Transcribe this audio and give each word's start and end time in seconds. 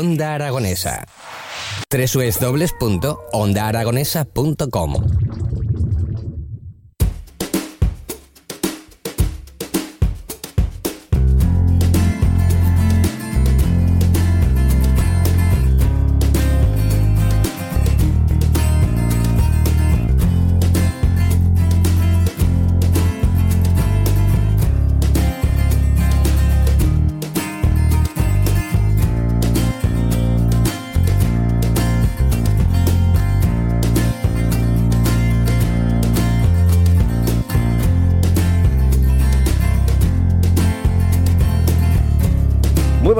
Onda 0.00 0.34
Aragonesa. 0.34 1.04
www.ondaaragonesa.com 1.92 4.92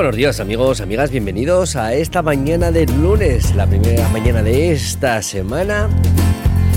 buenos 0.01 0.17
días 0.17 0.41
amigos, 0.41 0.81
amigas, 0.81 1.11
bienvenidos 1.11 1.77
a 1.77 1.93
esta 1.93 2.23
mañana 2.23 2.71
de 2.71 2.87
lunes, 2.87 3.55
la 3.55 3.67
primera 3.67 4.09
mañana 4.09 4.43
de 4.43 4.73
esta 4.73 5.21
semana. 5.21 5.91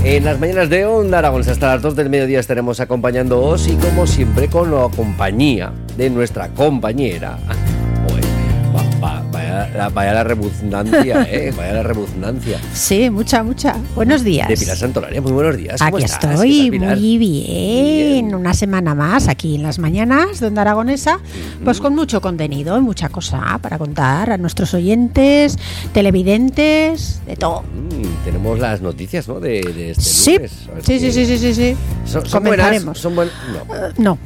En 0.04 0.26
las 0.26 0.38
mañanas 0.38 0.68
de 0.68 0.84
Onda 0.84 1.20
Aragón 1.20 1.40
hasta 1.40 1.68
las 1.68 1.80
2 1.80 1.96
del 1.96 2.10
mediodía 2.10 2.38
estaremos 2.38 2.80
acompañándoos 2.80 3.66
y 3.66 3.76
como 3.76 4.06
siempre 4.06 4.48
con 4.48 4.70
la 4.70 4.90
compañía 4.94 5.72
de 5.96 6.10
nuestra 6.10 6.48
compañera. 6.48 7.38
Vaya, 9.54 9.70
la- 9.76 9.88
vaya 9.88 10.14
la 10.14 10.24
rebuznancia, 10.24 11.22
eh, 11.30 11.52
vaya 11.56 11.72
la 11.74 11.82
rebuznancia. 11.84 12.58
Sí, 12.72 13.08
mucha, 13.10 13.42
mucha. 13.44 13.76
Buenos 13.94 14.24
días. 14.24 14.48
De 14.48 14.56
Pilar 14.56 14.76
Santolaria, 14.76 15.20
muy 15.20 15.30
buenos 15.32 15.56
días. 15.56 15.80
¿cómo 15.80 15.96
Aquí 15.96 16.04
estoy, 16.06 16.28
tal, 16.28 16.36
muy 16.38 16.70
bien. 16.70 17.18
bien. 17.18 18.34
Una 18.34 18.52
semana 18.54 18.94
más 18.94 19.28
aquí 19.28 19.54
en 19.54 19.62
las 19.62 19.78
mañanas 19.78 20.40
de 20.40 20.48
Onda 20.48 20.62
Aragonesa, 20.62 21.20
pues 21.62 21.80
con 21.80 21.94
mucho 21.94 22.20
contenido 22.20 22.76
y 22.76 22.80
mucha 22.80 23.08
cosa 23.10 23.58
para 23.62 23.78
contar 23.78 24.30
a 24.32 24.38
nuestros 24.38 24.74
oyentes, 24.74 25.56
televidentes, 25.92 27.20
de 27.26 27.36
todo. 27.36 27.62
Mm, 27.62 28.24
tenemos 28.24 28.58
las 28.58 28.80
noticias, 28.80 29.28
¿no? 29.28 29.38
De, 29.38 29.60
de 29.62 29.90
este 29.92 30.02
Sí, 30.02 30.34
lunes. 30.34 30.52
Sí, 30.82 30.98
sí, 30.98 31.12
sí, 31.12 31.26
sí, 31.26 31.38
sí, 31.38 31.54
sí. 31.54 31.76
Son, 32.04 32.26
son 32.26 32.42
buenas. 32.44 32.84
No, 32.84 32.92
Eh, 32.92 33.92
No, 33.98 34.18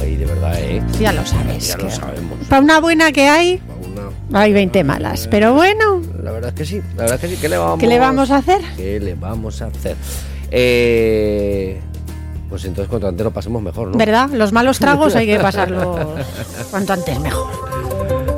ay, 0.00 0.16
de 0.16 0.26
verdad, 0.26 0.54
¿eh? 0.58 0.82
ya 1.00 1.12
lo 1.12 1.24
sabes. 1.26 1.68
Ya 1.68 1.76
que 1.76 1.84
lo 1.84 1.90
sabemos. 1.90 2.38
Para 2.48 2.62
una 2.62 2.80
buena 2.80 3.12
que 3.12 3.28
hay, 3.28 3.60
Una- 4.30 4.40
hay 4.40 4.52
20 4.52 4.84
malas. 4.84 5.28
Pero 5.30 5.54
bueno, 5.54 6.00
La 6.22 6.32
verdad 6.32 6.48
es 6.50 6.54
que 6.54 6.64
sí, 6.64 6.80
la 6.96 7.02
verdad 7.04 7.14
es 7.16 7.20
que 7.20 7.28
sí. 7.36 7.40
¿Qué 7.40 7.48
le 7.48 7.56
vamos, 7.58 7.78
¿qué 7.78 7.86
le 7.86 7.98
vamos 7.98 8.30
a 8.30 8.36
hacer? 8.36 8.60
¿Qué 8.76 8.98
le 9.00 9.14
vamos 9.14 9.62
a 9.62 9.66
hacer? 9.66 9.96
Eh, 10.50 11.80
pues 12.48 12.64
entonces 12.64 12.88
cuanto 12.88 13.08
antes 13.08 13.24
lo 13.24 13.30
pasemos 13.32 13.60
mejor, 13.62 13.88
¿no? 13.88 13.98
¿Verdad? 13.98 14.30
Los 14.30 14.52
malos 14.52 14.78
tragos 14.78 15.14
hay 15.16 15.26
que 15.26 15.38
pasarlos 15.40 15.98
cuanto 16.70 16.92
antes 16.92 17.18
mejor. 17.20 17.50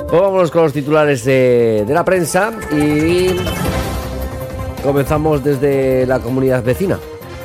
Pues 0.09 0.22
vámonos 0.22 0.50
con 0.50 0.62
los 0.62 0.72
titulares 0.72 1.25
de, 1.25 1.84
de 1.86 1.94
la 1.94 2.04
prensa 2.04 2.50
y 2.72 3.28
comenzamos 4.82 5.44
desde 5.44 6.06
la 6.06 6.19
comunidad 6.20 6.62
vecina. 6.62 6.98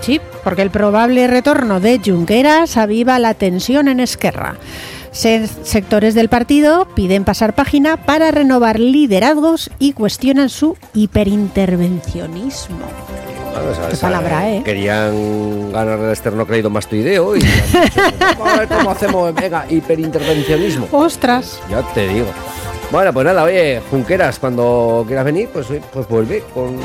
Sí, 0.03 0.19
porque 0.43 0.61
el 0.61 0.69
probable 0.69 1.27
retorno 1.27 1.79
de 1.79 1.99
Junqueras 2.03 2.75
aviva 2.77 3.19
la 3.19 3.33
tensión 3.33 3.87
en 3.87 3.99
Esquerra. 4.01 4.55
Se- 5.11 5.47
sectores 5.47 6.13
del 6.15 6.27
partido 6.27 6.87
piden 6.95 7.23
pasar 7.23 7.53
página 7.53 7.97
para 7.97 8.31
renovar 8.31 8.79
liderazgos 8.79 9.69
y 9.79 9.93
cuestionan 9.93 10.49
su 10.49 10.75
hiperintervencionismo. 10.93 12.77
Bueno, 13.53 13.71
esa- 13.71 13.87
Qué 13.87 13.93
esa- 13.93 14.07
palabra, 14.07 14.49
¿eh? 14.49 14.61
Querían 14.65 15.71
ganar 15.71 15.99
el 15.99 16.09
externo 16.09 16.45
crédito 16.45 16.69
mastoideo 16.69 17.35
y 17.37 17.41
vamos 18.39 18.53
a 18.53 18.59
ver 18.59 18.67
cómo 18.67 18.89
hacemos, 18.91 19.33
venga, 19.35 19.65
hiperintervencionismo. 19.69 20.87
¡Ostras! 20.91 21.59
Ya 21.69 21.81
te 21.93 22.07
digo. 22.07 22.25
Bueno, 22.91 23.13
pues 23.13 23.25
nada, 23.25 23.43
oye, 23.43 23.81
Junqueras, 23.89 24.39
cuando 24.39 25.03
quieras 25.07 25.25
venir, 25.25 25.49
pues, 25.53 25.67
pues 25.93 26.07
vuelve 26.07 26.43
con. 26.53 26.77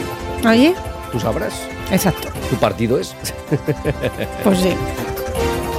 Oye, 0.49 0.75
Tú 1.11 1.19
sabrás. 1.19 1.55
Exacto. 1.91 2.28
Tu 2.50 2.56
partido 2.56 2.99
es. 2.99 3.15
Pues 4.44 4.59
sí. 4.60 4.71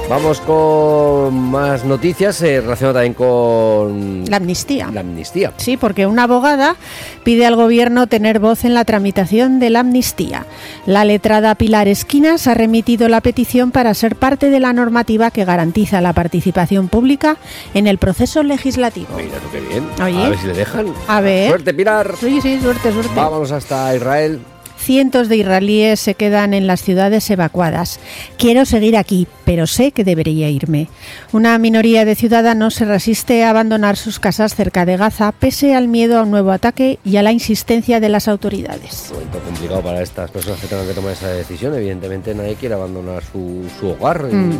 Vamos 0.08 0.40
con 0.40 1.32
más 1.52 1.84
noticias 1.84 2.42
eh, 2.42 2.60
relacionadas 2.60 2.94
también 2.96 3.14
con 3.14 4.24
La 4.28 4.38
amnistía. 4.38 4.90
la 4.92 5.00
amnistía. 5.02 5.52
Sí, 5.56 5.76
porque 5.76 6.04
una 6.06 6.24
abogada 6.24 6.74
pide 7.22 7.46
al 7.46 7.54
gobierno 7.54 8.08
tener 8.08 8.40
voz 8.40 8.64
en 8.64 8.74
la 8.74 8.84
tramitación 8.84 9.60
de 9.60 9.70
la 9.70 9.80
amnistía. 9.80 10.46
La 10.84 11.04
letrada 11.04 11.54
Pilar 11.54 11.86
Esquinas 11.86 12.48
ha 12.48 12.54
remitido 12.54 13.08
la 13.08 13.20
petición 13.20 13.70
para 13.70 13.94
ser 13.94 14.16
parte 14.16 14.50
de 14.50 14.58
la 14.58 14.72
normativa 14.72 15.30
que 15.30 15.44
garantiza 15.44 16.00
la 16.00 16.12
participación 16.12 16.88
pública 16.88 17.36
en 17.72 17.86
el 17.86 17.98
proceso 17.98 18.42
legislativo. 18.42 19.10
Mira 19.16 19.38
tú 19.38 19.48
qué 19.52 19.60
bien. 19.60 19.86
Oye. 20.02 20.24
A 20.24 20.28
ver 20.30 20.38
si 20.40 20.46
le 20.48 20.54
dejan. 20.54 20.86
A 21.06 21.20
ver. 21.20 21.50
Suerte, 21.50 21.72
Pilar. 21.72 22.14
Sí, 22.18 22.40
sí, 22.40 22.58
suerte, 22.60 22.90
suerte. 22.92 23.12
Vámonos 23.14 23.52
hasta 23.52 23.94
Israel. 23.94 24.40
Cientos 24.80 25.28
de 25.28 25.36
israelíes 25.36 26.00
se 26.00 26.14
quedan 26.14 26.54
en 26.54 26.66
las 26.66 26.82
ciudades 26.82 27.28
evacuadas. 27.30 28.00
Quiero 28.38 28.64
seguir 28.64 28.96
aquí, 28.96 29.26
pero 29.44 29.66
sé 29.66 29.92
que 29.92 30.04
debería 30.04 30.48
irme. 30.48 30.88
Una 31.32 31.58
minoría 31.58 32.06
de 32.06 32.14
ciudadanos 32.14 32.74
se 32.74 32.86
resiste 32.86 33.44
a 33.44 33.50
abandonar 33.50 33.98
sus 33.98 34.18
casas 34.18 34.54
cerca 34.54 34.86
de 34.86 34.96
Gaza, 34.96 35.32
pese 35.32 35.74
al 35.74 35.86
miedo 35.86 36.18
a 36.18 36.22
un 36.22 36.30
nuevo 36.30 36.50
ataque 36.50 36.98
y 37.04 37.18
a 37.18 37.22
la 37.22 37.30
insistencia 37.30 38.00
de 38.00 38.08
las 38.08 38.26
autoridades. 38.26 39.10
momento 39.12 39.38
complicado 39.40 39.82
para 39.82 40.00
estas 40.00 40.30
personas 40.30 40.58
que 40.60 40.66
tengan 40.66 40.86
que 40.86 40.94
tomar 40.94 41.12
esa 41.12 41.28
decisión. 41.28 41.74
Evidentemente 41.74 42.34
nadie 42.34 42.54
quiere 42.54 42.74
abandonar 42.74 43.22
su, 43.22 43.68
su 43.78 43.90
hogar. 43.90 44.24
Mm. 44.24 44.58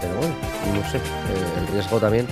pero 0.00 0.14
bueno, 0.16 0.34
no 0.74 0.90
sé, 0.90 0.96
eh, 0.96 1.60
el 1.60 1.74
riesgo 1.74 2.00
también. 2.00 2.26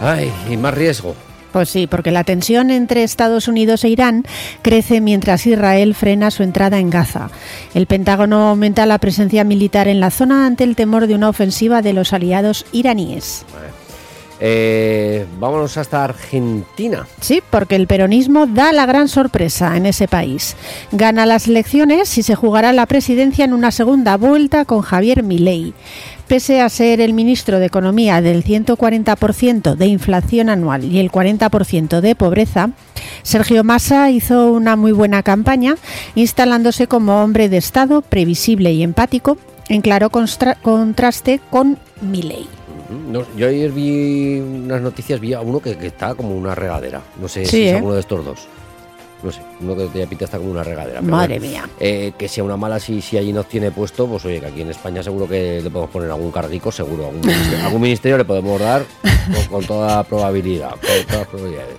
Ay, 0.00 0.32
y 0.50 0.56
más 0.56 0.72
riesgo. 0.72 1.14
Pues 1.52 1.68
sí, 1.68 1.86
porque 1.86 2.10
la 2.10 2.24
tensión 2.24 2.70
entre 2.70 3.02
Estados 3.02 3.48
Unidos 3.48 3.84
e 3.84 3.88
Irán 3.88 4.24
crece 4.62 5.00
mientras 5.00 5.46
Israel 5.46 5.94
frena 5.94 6.30
su 6.30 6.42
entrada 6.42 6.78
en 6.78 6.90
Gaza. 6.90 7.30
El 7.74 7.86
Pentágono 7.86 8.48
aumenta 8.48 8.86
la 8.86 8.98
presencia 8.98 9.44
militar 9.44 9.88
en 9.88 10.00
la 10.00 10.10
zona 10.10 10.46
ante 10.46 10.64
el 10.64 10.76
temor 10.76 11.06
de 11.06 11.14
una 11.14 11.28
ofensiva 11.28 11.82
de 11.82 11.92
los 11.92 12.12
aliados 12.12 12.66
iraníes. 12.72 13.44
Eh, 14.42 15.26
vámonos 15.38 15.76
hasta 15.76 16.02
Argentina. 16.02 17.06
Sí, 17.20 17.42
porque 17.50 17.76
el 17.76 17.86
peronismo 17.86 18.46
da 18.46 18.72
la 18.72 18.86
gran 18.86 19.08
sorpresa 19.08 19.76
en 19.76 19.84
ese 19.84 20.08
país. 20.08 20.56
Gana 20.92 21.26
las 21.26 21.46
elecciones 21.46 22.16
y 22.16 22.22
se 22.22 22.34
jugará 22.34 22.72
la 22.72 22.86
presidencia 22.86 23.44
en 23.44 23.52
una 23.52 23.70
segunda 23.70 24.16
vuelta 24.16 24.64
con 24.64 24.80
Javier 24.80 25.22
Milei. 25.22 25.74
Pese 26.30 26.60
a 26.60 26.68
ser 26.68 27.00
el 27.00 27.12
ministro 27.12 27.58
de 27.58 27.66
Economía 27.66 28.22
del 28.22 28.44
140% 28.44 29.74
de 29.74 29.86
inflación 29.86 30.48
anual 30.48 30.84
y 30.84 31.00
el 31.00 31.10
40% 31.10 32.00
de 32.00 32.14
pobreza, 32.14 32.70
Sergio 33.24 33.64
Massa 33.64 34.12
hizo 34.12 34.52
una 34.52 34.76
muy 34.76 34.92
buena 34.92 35.24
campaña, 35.24 35.74
instalándose 36.14 36.86
como 36.86 37.20
hombre 37.24 37.48
de 37.48 37.56
Estado 37.56 38.00
previsible 38.00 38.70
y 38.72 38.84
empático, 38.84 39.38
en 39.68 39.80
claro 39.80 40.08
contraste 40.10 41.40
con 41.50 41.78
Milei. 42.00 42.46
No, 43.08 43.24
yo 43.36 43.48
ayer 43.48 43.72
vi 43.72 44.38
unas 44.38 44.82
noticias, 44.82 45.18
vi 45.18 45.32
a 45.32 45.40
uno 45.40 45.58
que, 45.58 45.76
que 45.76 45.88
está 45.88 46.14
como 46.14 46.36
una 46.36 46.54
regadera. 46.54 47.02
No 47.20 47.26
sé 47.26 47.44
Sí, 47.44 47.50
si 47.50 47.62
es 47.64 47.72
¿eh? 47.72 47.76
alguno 47.78 47.94
de 47.94 48.00
estos 48.02 48.24
dos. 48.24 48.46
No 49.22 49.30
sé, 49.30 49.42
uno 49.60 49.76
que 49.76 49.86
te 49.86 50.06
pinta 50.06 50.24
está 50.24 50.38
como 50.38 50.50
una 50.50 50.62
regadera. 50.64 51.02
Madre 51.02 51.38
bueno. 51.38 51.52
mía. 51.52 51.68
Eh, 51.78 52.12
que 52.16 52.28
sea 52.28 52.42
una 52.42 52.56
mala 52.56 52.80
si, 52.80 53.02
si 53.02 53.18
allí 53.18 53.32
nos 53.32 53.46
tiene 53.46 53.70
puesto, 53.70 54.06
pues 54.06 54.24
oye, 54.24 54.40
que 54.40 54.46
aquí 54.46 54.62
en 54.62 54.70
España 54.70 55.02
seguro 55.02 55.28
que 55.28 55.60
le 55.62 55.70
podemos 55.70 55.90
poner 55.90 56.10
algún 56.10 56.30
carguico, 56.30 56.72
seguro. 56.72 57.06
Algún 57.06 57.20
ministerio, 57.20 57.58
algún 57.66 57.80
ministerio 57.82 58.18
le 58.18 58.24
podemos 58.24 58.60
dar 58.60 58.84
con, 59.34 59.44
con 59.46 59.64
toda 59.64 60.02
probabilidad. 60.04 60.70
Con 60.70 60.80
todas 61.06 61.18
las 61.18 61.26
probabilidades. 61.28 61.76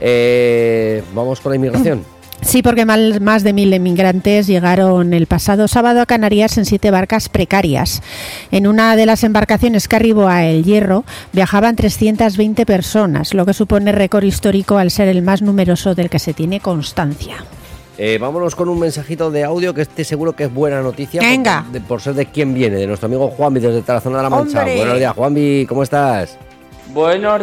Eh, 0.00 1.02
Vamos 1.14 1.40
con 1.40 1.50
la 1.50 1.56
inmigración. 1.56 2.13
Sí, 2.44 2.62
porque 2.62 2.84
mal- 2.84 3.20
más 3.20 3.42
de 3.42 3.52
mil 3.52 3.72
inmigrantes 3.72 4.46
llegaron 4.46 5.14
el 5.14 5.26
pasado 5.26 5.66
sábado 5.66 6.00
a 6.02 6.06
Canarias 6.06 6.56
en 6.58 6.66
siete 6.66 6.90
barcas 6.90 7.28
precarias. 7.28 8.02
En 8.52 8.66
una 8.66 8.94
de 8.96 9.06
las 9.06 9.24
embarcaciones 9.24 9.88
que 9.88 9.96
arribó 9.96 10.28
a 10.28 10.44
El 10.44 10.62
Hierro 10.62 11.04
viajaban 11.32 11.74
320 11.74 12.66
personas, 12.66 13.32
lo 13.34 13.46
que 13.46 13.54
supone 13.54 13.92
récord 13.92 14.24
histórico 14.24 14.76
al 14.76 14.90
ser 14.90 15.08
el 15.08 15.22
más 15.22 15.40
numeroso 15.42 15.94
del 15.94 16.10
que 16.10 16.18
se 16.18 16.34
tiene 16.34 16.60
constancia. 16.60 17.36
Eh, 17.96 18.18
vámonos 18.20 18.54
con 18.54 18.68
un 18.68 18.78
mensajito 18.78 19.30
de 19.30 19.44
audio 19.44 19.72
que 19.72 19.82
este 19.82 20.04
seguro 20.04 20.34
que 20.36 20.44
es 20.44 20.52
buena 20.54 20.82
noticia. 20.82 21.20
por- 21.20 21.30
Venga. 21.30 21.64
de- 21.72 21.80
Por, 21.80 22.00
ser 22.02 22.14
de 22.14 22.26
quién 22.26 22.52
viene, 22.52 22.76
de 22.76 22.86
nuestro 22.86 23.06
amigo 23.06 23.28
Juanvi 23.28 23.60
desde 23.60 23.82
Tarazona 23.82 24.18
de 24.18 24.22
la 24.24 24.30
Mancha. 24.30 24.58
¡Hombre! 24.60 24.76
Buenos 24.76 24.98
días, 24.98 25.12
Juanvi, 25.14 25.66
¿cómo 25.66 25.82
estás? 25.82 26.36
Buenos, 26.92 27.42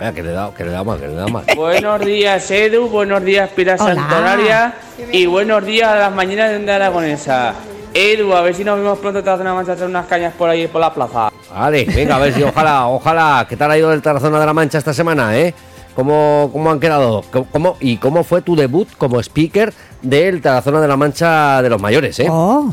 Vaya, 0.00 0.12
que 0.14 0.22
le 0.22 0.32
da, 0.32 0.50
que 0.56 0.64
le 0.64 0.70
da 0.70 0.82
mal, 0.82 0.98
que 0.98 1.08
le 1.08 1.14
da 1.14 1.26
mal. 1.28 1.44
buenos 1.54 2.00
días, 2.00 2.50
Edu. 2.50 2.88
Buenos 2.88 3.22
días, 3.22 3.50
Pira 3.50 3.76
Hola. 3.78 3.94
Santolaria. 3.94 4.74
Y 5.12 5.26
buenos 5.26 5.62
días 5.66 5.88
a 5.90 5.96
las 5.96 6.12
mañanas 6.14 6.50
de 6.52 6.56
Onda 6.56 6.76
Aragonesa. 6.76 7.52
Edu, 7.92 8.32
a 8.32 8.40
ver 8.40 8.54
si 8.54 8.64
nos 8.64 8.78
vemos 8.78 8.98
pronto. 8.98 9.22
Te 9.22 9.28
hacen 9.28 9.42
una 9.42 9.52
mancha, 9.52 9.72
hacer 9.72 9.86
unas 9.86 10.06
cañas 10.06 10.32
por 10.38 10.48
ahí, 10.48 10.66
por 10.68 10.80
la 10.80 10.94
plaza. 10.94 11.30
Vale, 11.52 11.84
venga, 11.84 12.16
a 12.16 12.18
ver 12.18 12.32
si 12.32 12.42
ojalá, 12.42 12.86
ojalá. 12.86 13.44
¿Qué 13.46 13.58
tal 13.58 13.70
ha 13.72 13.76
ido 13.76 13.92
el 13.92 14.00
Tarazona 14.00 14.40
de 14.40 14.46
la 14.46 14.54
Mancha 14.54 14.78
esta 14.78 14.94
semana, 14.94 15.36
eh? 15.36 15.52
¿Cómo, 15.94 16.48
cómo 16.50 16.70
han 16.70 16.80
quedado? 16.80 17.22
¿Cómo, 17.30 17.46
cómo- 17.52 17.76
¿Y 17.80 17.98
cómo 17.98 18.24
fue 18.24 18.40
tu 18.40 18.56
debut 18.56 18.88
como 18.96 19.20
speaker 19.20 19.70
del 20.00 20.40
Tarazona 20.40 20.80
de 20.80 20.88
la 20.88 20.96
Mancha 20.96 21.60
de 21.60 21.68
los 21.68 21.78
mayores, 21.82 22.18
eh? 22.20 22.26
Oh, 22.30 22.72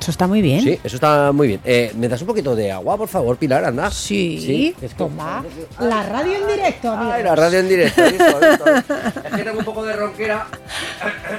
eso 0.00 0.10
está 0.10 0.26
muy 0.26 0.40
bien. 0.42 0.62
Sí, 0.62 0.78
eso 0.82 0.96
está 0.96 1.32
muy 1.32 1.48
bien. 1.48 1.60
Eh, 1.64 1.92
¿Me 1.96 2.08
das 2.08 2.20
un 2.20 2.26
poquito 2.28 2.54
de 2.56 2.70
agua, 2.72 2.96
por 2.96 3.08
favor, 3.08 3.36
Pilar? 3.36 3.64
Anda. 3.64 3.90
Sí, 3.90 4.74
es 4.80 4.90
que- 4.90 4.96
toma. 4.96 5.44
La 5.80 6.02
radio 6.02 6.34
en 6.36 6.46
directo, 6.46 6.90
amigo. 6.92 7.12
Ay, 7.12 7.22
la 7.24 7.34
radio 7.34 7.58
en 7.58 7.68
directo. 7.68 8.04
Es 8.04 8.12
que 8.12 9.42
tengo 9.44 9.58
un 9.58 9.64
poco 9.64 9.84
de 9.84 9.94
ronquera. 9.96 10.46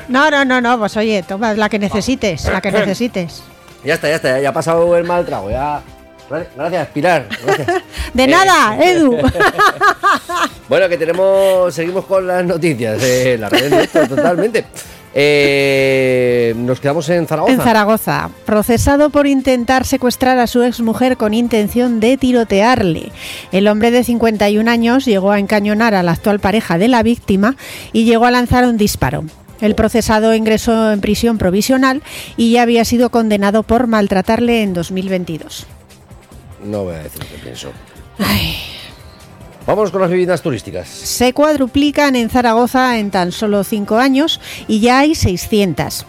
No, 0.07 0.29
no, 0.29 0.43
no, 0.45 0.59
no, 0.61 0.77
pues 0.79 0.95
oye, 0.97 1.23
toma 1.23 1.53
la 1.53 1.69
que 1.69 1.79
necesites, 1.79 2.45
la 2.45 2.61
que 2.61 2.71
necesites. 2.71 3.41
Ya 3.83 3.93
está, 3.93 4.09
ya 4.09 4.15
está, 4.15 4.39
ya, 4.41 4.49
ha 4.49 4.53
pasado 4.53 4.95
el 4.97 5.03
mal 5.05 5.25
trago. 5.25 5.49
Ya. 5.49 5.81
Gracias, 6.55 6.87
Pilar. 6.89 7.27
Gracias. 7.43 7.67
De 8.13 8.23
Eh, 8.23 8.27
nada, 8.27 8.77
Edu. 8.83 9.17
Bueno, 10.69 10.87
que 10.87 10.97
tenemos, 10.97 11.73
seguimos 11.73 12.05
con 12.05 12.27
las 12.27 12.45
noticias 12.45 13.01
de 13.01 13.37
la 13.39 13.49
radio 13.49 13.65
en 13.65 13.71
directo, 13.71 14.07
totalmente. 14.07 14.65
Eh, 15.13 16.53
nos 16.55 16.79
quedamos 16.79 17.09
en 17.09 17.27
Zaragoza. 17.27 17.53
En 17.53 17.61
Zaragoza, 17.61 18.29
procesado 18.45 19.09
por 19.09 19.27
intentar 19.27 19.85
secuestrar 19.85 20.37
a 20.39 20.47
su 20.47 20.63
exmujer 20.63 21.17
con 21.17 21.33
intención 21.33 21.99
de 21.99 22.17
tirotearle. 22.17 23.11
El 23.51 23.67
hombre 23.67 23.91
de 23.91 24.03
51 24.03 24.69
años 24.69 25.05
llegó 25.05 25.31
a 25.31 25.39
encañonar 25.39 25.95
a 25.95 26.03
la 26.03 26.11
actual 26.11 26.39
pareja 26.39 26.77
de 26.77 26.87
la 26.87 27.03
víctima 27.03 27.55
y 27.91 28.05
llegó 28.05 28.25
a 28.25 28.31
lanzar 28.31 28.65
un 28.65 28.77
disparo. 28.77 29.23
El 29.61 29.75
procesado 29.75 30.33
ingresó 30.33 30.91
en 30.93 31.01
prisión 31.01 31.37
provisional 31.37 32.01
y 32.37 32.51
ya 32.53 32.61
había 32.61 32.85
sido 32.85 33.09
condenado 33.09 33.63
por 33.63 33.87
maltratarle 33.87 34.63
en 34.63 34.73
2022. 34.73 35.65
No 36.63 36.83
voy 36.83 36.95
a 36.95 36.99
decir 36.99 37.23
lo 37.23 37.29
que 37.29 37.37
pienso. 37.41 37.71
Vamos 39.69 39.91
con 39.91 40.01
las 40.01 40.09
viviendas 40.09 40.41
turísticas. 40.41 40.87
Se 40.87 41.31
cuadruplican 41.31 42.15
en 42.15 42.31
Zaragoza 42.31 42.97
en 42.97 43.11
tan 43.11 43.31
solo 43.31 43.63
cinco 43.63 43.97
años 43.97 44.41
y 44.67 44.79
ya 44.79 44.97
hay 44.97 45.13
600. 45.13 46.07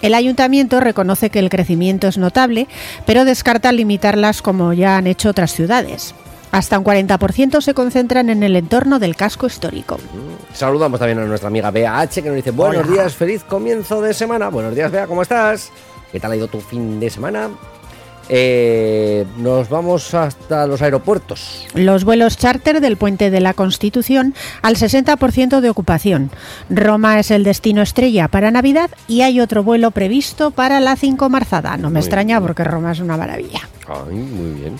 El 0.00 0.14
ayuntamiento 0.14 0.80
reconoce 0.80 1.28
que 1.28 1.38
el 1.38 1.50
crecimiento 1.50 2.08
es 2.08 2.16
notable, 2.16 2.68
pero 3.04 3.26
descarta 3.26 3.70
limitarlas 3.70 4.40
como 4.40 4.72
ya 4.72 4.96
han 4.96 5.06
hecho 5.06 5.28
otras 5.28 5.52
ciudades. 5.52 6.14
Hasta 6.52 6.78
un 6.78 6.86
40% 6.86 7.60
se 7.60 7.74
concentran 7.74 8.30
en 8.30 8.42
el 8.42 8.56
entorno 8.56 8.98
del 8.98 9.14
casco 9.14 9.46
histórico. 9.46 9.98
Saludamos 10.54 10.98
también 10.98 11.18
a 11.18 11.26
nuestra 11.26 11.48
amiga 11.48 11.70
Bea 11.70 12.00
H 12.00 12.22
que 12.22 12.28
nos 12.28 12.36
dice 12.36 12.50
buenos 12.50 12.86
Hola. 12.86 12.92
días, 12.94 13.14
feliz 13.14 13.44
comienzo 13.44 14.00
de 14.00 14.14
semana. 14.14 14.48
Buenos 14.48 14.74
días, 14.74 14.90
Bea, 14.90 15.06
¿cómo 15.06 15.20
estás? 15.20 15.70
¿Qué 16.10 16.18
tal 16.18 16.32
ha 16.32 16.36
ido 16.36 16.48
tu 16.48 16.62
fin 16.62 16.98
de 16.98 17.10
semana? 17.10 17.50
Eh, 18.28 19.26
nos 19.36 19.68
vamos 19.68 20.14
hasta 20.14 20.66
los 20.66 20.80
aeropuertos. 20.82 21.66
Los 21.74 22.04
vuelos 22.04 22.36
charter 22.36 22.80
del 22.80 22.96
puente 22.96 23.30
de 23.30 23.40
la 23.40 23.52
Constitución 23.54 24.34
al 24.62 24.76
60% 24.76 25.60
de 25.60 25.70
ocupación. 25.70 26.30
Roma 26.70 27.18
es 27.18 27.30
el 27.30 27.44
destino 27.44 27.82
estrella 27.82 28.28
para 28.28 28.50
Navidad 28.50 28.90
y 29.08 29.22
hay 29.22 29.40
otro 29.40 29.62
vuelo 29.62 29.90
previsto 29.90 30.50
para 30.50 30.80
la 30.80 30.96
5 30.96 31.28
marzada. 31.28 31.76
No 31.76 31.88
me 31.88 31.94
Muy 31.94 32.00
extraña 32.00 32.38
bien. 32.38 32.46
porque 32.46 32.64
Roma 32.64 32.92
es 32.92 33.00
una 33.00 33.16
maravilla. 33.16 33.60
Ay, 33.88 34.14
muy 34.16 34.60
bien. 34.60 34.76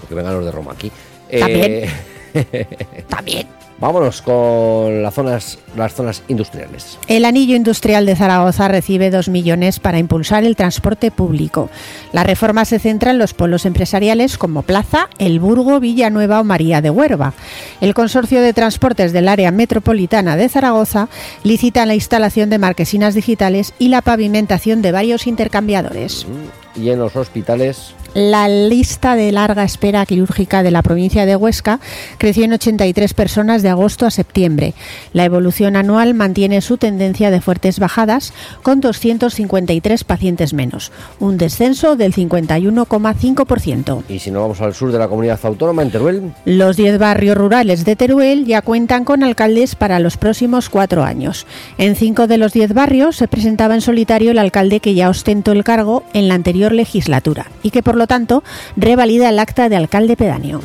Porque 0.00 0.14
vengan 0.14 0.34
los 0.34 0.44
de 0.44 0.52
Roma 0.52 0.72
aquí. 0.72 0.90
También. 1.30 1.88
Eh, 2.34 3.04
También. 3.08 3.46
Vámonos 3.78 4.22
con 4.22 5.02
las 5.02 5.14
zonas, 5.14 5.58
las 5.76 5.94
zonas 5.94 6.22
industriales. 6.28 6.98
El 7.08 7.24
anillo 7.24 7.56
industrial 7.56 8.06
de 8.06 8.16
Zaragoza 8.16 8.68
recibe 8.68 9.10
2 9.10 9.28
millones 9.28 9.80
para 9.80 9.98
impulsar 9.98 10.44
el 10.44 10.56
transporte 10.56 11.10
público. 11.10 11.70
La 12.12 12.24
reforma 12.24 12.64
se 12.64 12.78
centra 12.78 13.10
en 13.10 13.18
los 13.18 13.34
polos 13.34 13.66
empresariales 13.66 14.38
como 14.38 14.62
Plaza, 14.62 15.08
El 15.18 15.40
Burgo, 15.40 15.80
Villanueva 15.80 16.40
o 16.40 16.44
María 16.44 16.80
de 16.80 16.90
Huerva. 16.90 17.34
El 17.80 17.94
Consorcio 17.94 18.40
de 18.40 18.52
Transportes 18.52 19.12
del 19.12 19.28
Área 19.28 19.50
Metropolitana 19.50 20.36
de 20.36 20.48
Zaragoza 20.48 21.08
licita 21.42 21.86
la 21.86 21.94
instalación 21.94 22.50
de 22.50 22.58
marquesinas 22.58 23.14
digitales 23.14 23.74
y 23.78 23.88
la 23.88 24.02
pavimentación 24.02 24.82
de 24.82 24.92
varios 24.92 25.26
intercambiadores. 25.26 26.26
Y 26.74 26.90
en 26.90 26.98
los 26.98 27.16
hospitales, 27.16 27.94
La 28.14 28.46
lista 28.46 29.16
de 29.16 29.32
larga 29.32 29.64
espera 29.64 30.04
quirúrgica 30.04 30.62
de 30.62 30.70
la 30.70 30.82
provincia 30.82 31.24
de 31.24 31.34
Huesca 31.34 31.80
creció 32.18 32.44
en 32.44 32.52
83 32.52 33.14
personas 33.14 33.62
de 33.62 33.70
agosto 33.70 34.04
a 34.04 34.10
septiembre. 34.10 34.74
La 35.14 35.24
evolución 35.24 35.76
anual 35.76 36.12
mantiene 36.12 36.60
su 36.60 36.76
tendencia 36.76 37.30
de 37.30 37.40
fuertes 37.40 37.78
bajadas, 37.78 38.34
con 38.62 38.82
253 38.82 40.04
pacientes 40.04 40.52
menos, 40.52 40.92
un 41.20 41.38
descenso 41.38 41.96
del 41.96 42.12
51,5%. 42.12 44.02
y 44.10 44.18
si 44.18 44.30
no 44.30 44.42
vamos 44.42 44.60
al 44.60 44.74
sur 44.74 44.92
de 44.92 44.98
la 44.98 45.08
comunidad 45.08 45.40
autónoma, 45.42 45.80
en 45.80 45.90
Teruel, 45.90 46.34
Los 46.44 46.76
10 46.76 46.98
barrios 46.98 47.38
rurales 47.38 47.86
de 47.86 47.96
Teruel 47.96 48.44
ya 48.44 48.60
cuentan 48.60 49.06
con 49.06 49.22
alcaldes 49.22 49.74
para 49.74 49.98
los 50.00 50.18
próximos 50.18 50.68
cuatro 50.68 51.02
años. 51.02 51.46
En 51.78 51.96
cinco 51.96 52.26
de 52.26 52.36
los 52.36 52.52
10 52.52 52.74
barrios 52.74 53.16
se 53.16 53.26
presentaba 53.26 53.74
en 53.74 53.80
solitario 53.80 54.32
el 54.32 54.38
alcalde 54.38 54.80
que 54.80 54.92
ya 54.92 55.08
ostentó 55.08 55.52
el 55.52 55.64
cargo 55.64 56.02
en 56.12 56.28
la 56.28 56.34
anterior 56.34 56.61
legislatura 56.70 57.50
y 57.64 57.70
que 57.70 57.82
por 57.82 57.96
lo 57.96 58.06
tanto 58.06 58.44
revalida 58.76 59.28
el 59.28 59.40
acta 59.40 59.68
de 59.68 59.74
alcalde 59.74 60.16
pedáneo. 60.16 60.60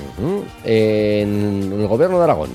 en 0.64 1.74
el 1.74 1.88
gobierno 1.88 2.20
de 2.20 2.24
Aragón. 2.26 2.50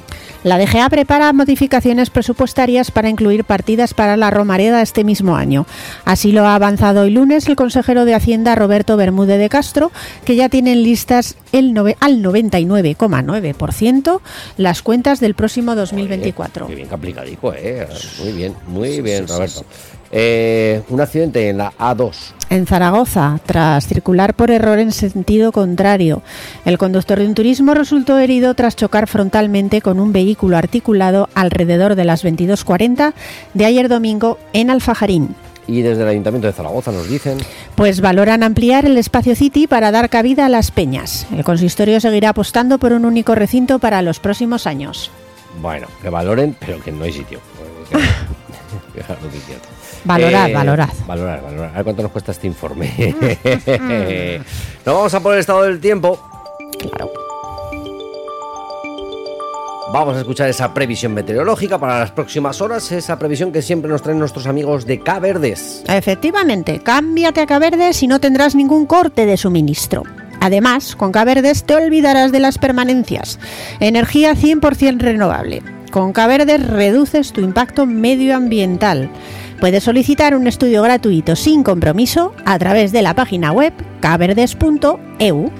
La 0.45 0.59
DGA 0.59 0.89
prepara 0.91 1.33
modificaciones 1.33 2.11
presupuestarias 2.11 2.91
para 2.91 3.09
incluir 3.09 3.45
partidas 3.45 3.95
para 3.95 4.17
la 4.17 4.29
Romareda 4.29 4.83
este 4.83 5.05
mismo 5.05 5.37
año. 5.37 5.67
Así 6.05 6.33
lo 6.33 6.45
ha 6.47 6.57
avanzado 6.57 7.03
hoy 7.03 7.11
lunes 7.11 7.47
el 7.47 7.55
consejero 7.55 8.05
de 8.05 8.15
Hacienda 8.15 8.57
Roberto 8.57 8.97
Bermúdez 8.97 9.39
de 9.39 9.49
Castro, 9.49 9.93
que 10.25 10.35
ya 10.35 10.49
tienen 10.49 10.83
listas 10.83 11.37
el 11.53 11.73
al 12.01 12.23
99,9% 12.23 14.21
las 14.57 14.83
cuentas 14.83 15.21
del 15.21 15.35
próximo 15.35 15.77
2024. 15.77 16.67
Qué 16.67 16.75
bien 16.75 16.89
complicadico, 16.89 17.55
¿eh? 17.55 17.87
Muy 18.19 18.33
bien, 18.33 18.55
muy 18.67 19.01
bien, 19.01 19.29
Roberto. 19.29 19.65
Eh, 20.15 20.83
un 20.91 21.01
accidente 21.01 21.49
en 21.49 21.57
la 21.57 21.73
A2. 21.73 22.35
En 22.51 22.67
Zaragoza, 22.67 23.41
tras 23.47 23.87
circular 23.87 24.35
por 24.35 24.51
error 24.51 24.79
en 24.79 24.93
sentido 24.93 25.53
contrario, 25.53 26.23
el 26.67 26.77
conductor 26.77 27.19
de 27.19 27.27
un 27.27 27.35
turismo 27.35 27.73
resultó 27.73 28.19
herido 28.19 28.53
tras 28.53 28.77
chocar 28.77 29.09
frontalmente 29.09 29.81
con 29.81 29.99
un 29.99 30.13
vehículo 30.13 30.59
articulado 30.59 31.31
alrededor 31.35 31.95
de 31.95 32.05
las 32.05 32.27
22.40 32.27 33.15
de 33.55 33.65
ayer 33.65 33.89
domingo 33.89 34.39
en 34.53 34.69
Alfajarín. 34.69 35.35
Y 35.67 35.81
desde 35.81 36.03
el 36.03 36.09
Ayuntamiento 36.09 36.47
de 36.47 36.53
Zaragoza 36.53 36.93
nos 36.93 37.09
dicen 37.09 37.39
Pues 37.75 38.03
valoran 38.03 38.43
ampliar 38.43 38.85
el 38.85 38.99
espacio 38.99 39.35
City 39.35 39.67
para 39.67 39.93
dar 39.93 40.11
cabida 40.11 40.45
a 40.45 40.51
las 40.51 40.71
peñas. 40.71 41.27
El 41.33 41.45
consistorio 41.45 42.01
seguirá 42.01 42.31
apostando 42.31 42.79
por 42.79 42.93
un 42.93 43.07
único 43.07 43.35
recinto 43.35 43.79
para 43.79 44.03
los 44.03 44.21
próximos 44.21 44.67
años. 44.67 45.11
Bueno, 45.63 45.87
que 46.03 46.11
valoren, 46.11 46.55
pero 46.61 46.83
que 46.83 46.93
no 46.93 47.05
hay 47.05 47.13
sitio. 47.15 47.41
Lo 48.95 49.31
que. 49.31 49.82
Valorad, 50.05 50.51
Eh, 50.51 50.55
valorad. 50.55 50.89
Valorar, 51.07 51.43
valorar. 51.43 51.71
A 51.71 51.75
ver 51.75 51.85
cuánto 51.85 52.03
nos 52.03 52.13
cuesta 52.13 52.33
este 52.33 52.47
informe. 52.47 52.93
Nos 54.85 54.95
vamos 54.95 55.15
a 55.15 55.21
por 55.21 55.35
el 55.35 55.41
estado 55.41 55.63
del 55.63 55.79
tiempo. 55.81 56.19
Claro. 56.79 57.11
Vamos 59.93 60.17
a 60.17 60.21
escuchar 60.21 60.49
esa 60.49 60.73
previsión 60.73 61.13
meteorológica 61.13 61.79
para 61.79 61.99
las 61.99 62.11
próximas 62.13 62.63
horas, 62.63 62.91
esa 62.93 63.19
previsión 63.19 63.53
que 63.53 63.61
siempre 63.61 63.91
nos 63.91 64.01
traen 64.03 64.19
nuestros 64.19 64.47
amigos 64.47 64.87
de 64.87 65.01
K-Verdes. 65.01 65.85
Efectivamente, 65.87 66.81
cámbiate 66.83 67.43
a 67.43 67.47
Caverdes 67.47 68.03
y 68.03 68.07
no 68.07 68.19
tendrás 68.19 68.55
ningún 68.55 68.87
corte 68.87 69.27
de 69.27 69.37
suministro. 69.37 70.03
Además, 70.41 70.97
con 70.97 71.13
Caverdes 71.13 71.65
te 71.65 71.75
olvidarás 71.75 72.33
de 72.33 72.41
las 72.41 72.57
permanencias. 72.57 73.39
Energía 73.81 74.35
100% 74.35 74.99
renovable. 74.99 75.63
Con 75.93 76.15
Caverdes 76.15 76.67
reduces 76.67 77.35
tu 77.35 77.43
impacto 77.43 77.85
medioambiental. 77.85 79.11
Puedes 79.61 79.85
solicitar 79.85 80.35
un 80.35 80.47
estudio 80.47 80.81
gratuito 80.83 81.37
sin 81.37 81.63
compromiso 81.63 82.35
a 82.47 82.59
través 82.59 82.93
de 82.93 83.03
la 83.03 83.15
página 83.15 83.53
web 83.53 83.75
caverdes.eu. 84.01 85.37
Ujú. 85.37 85.53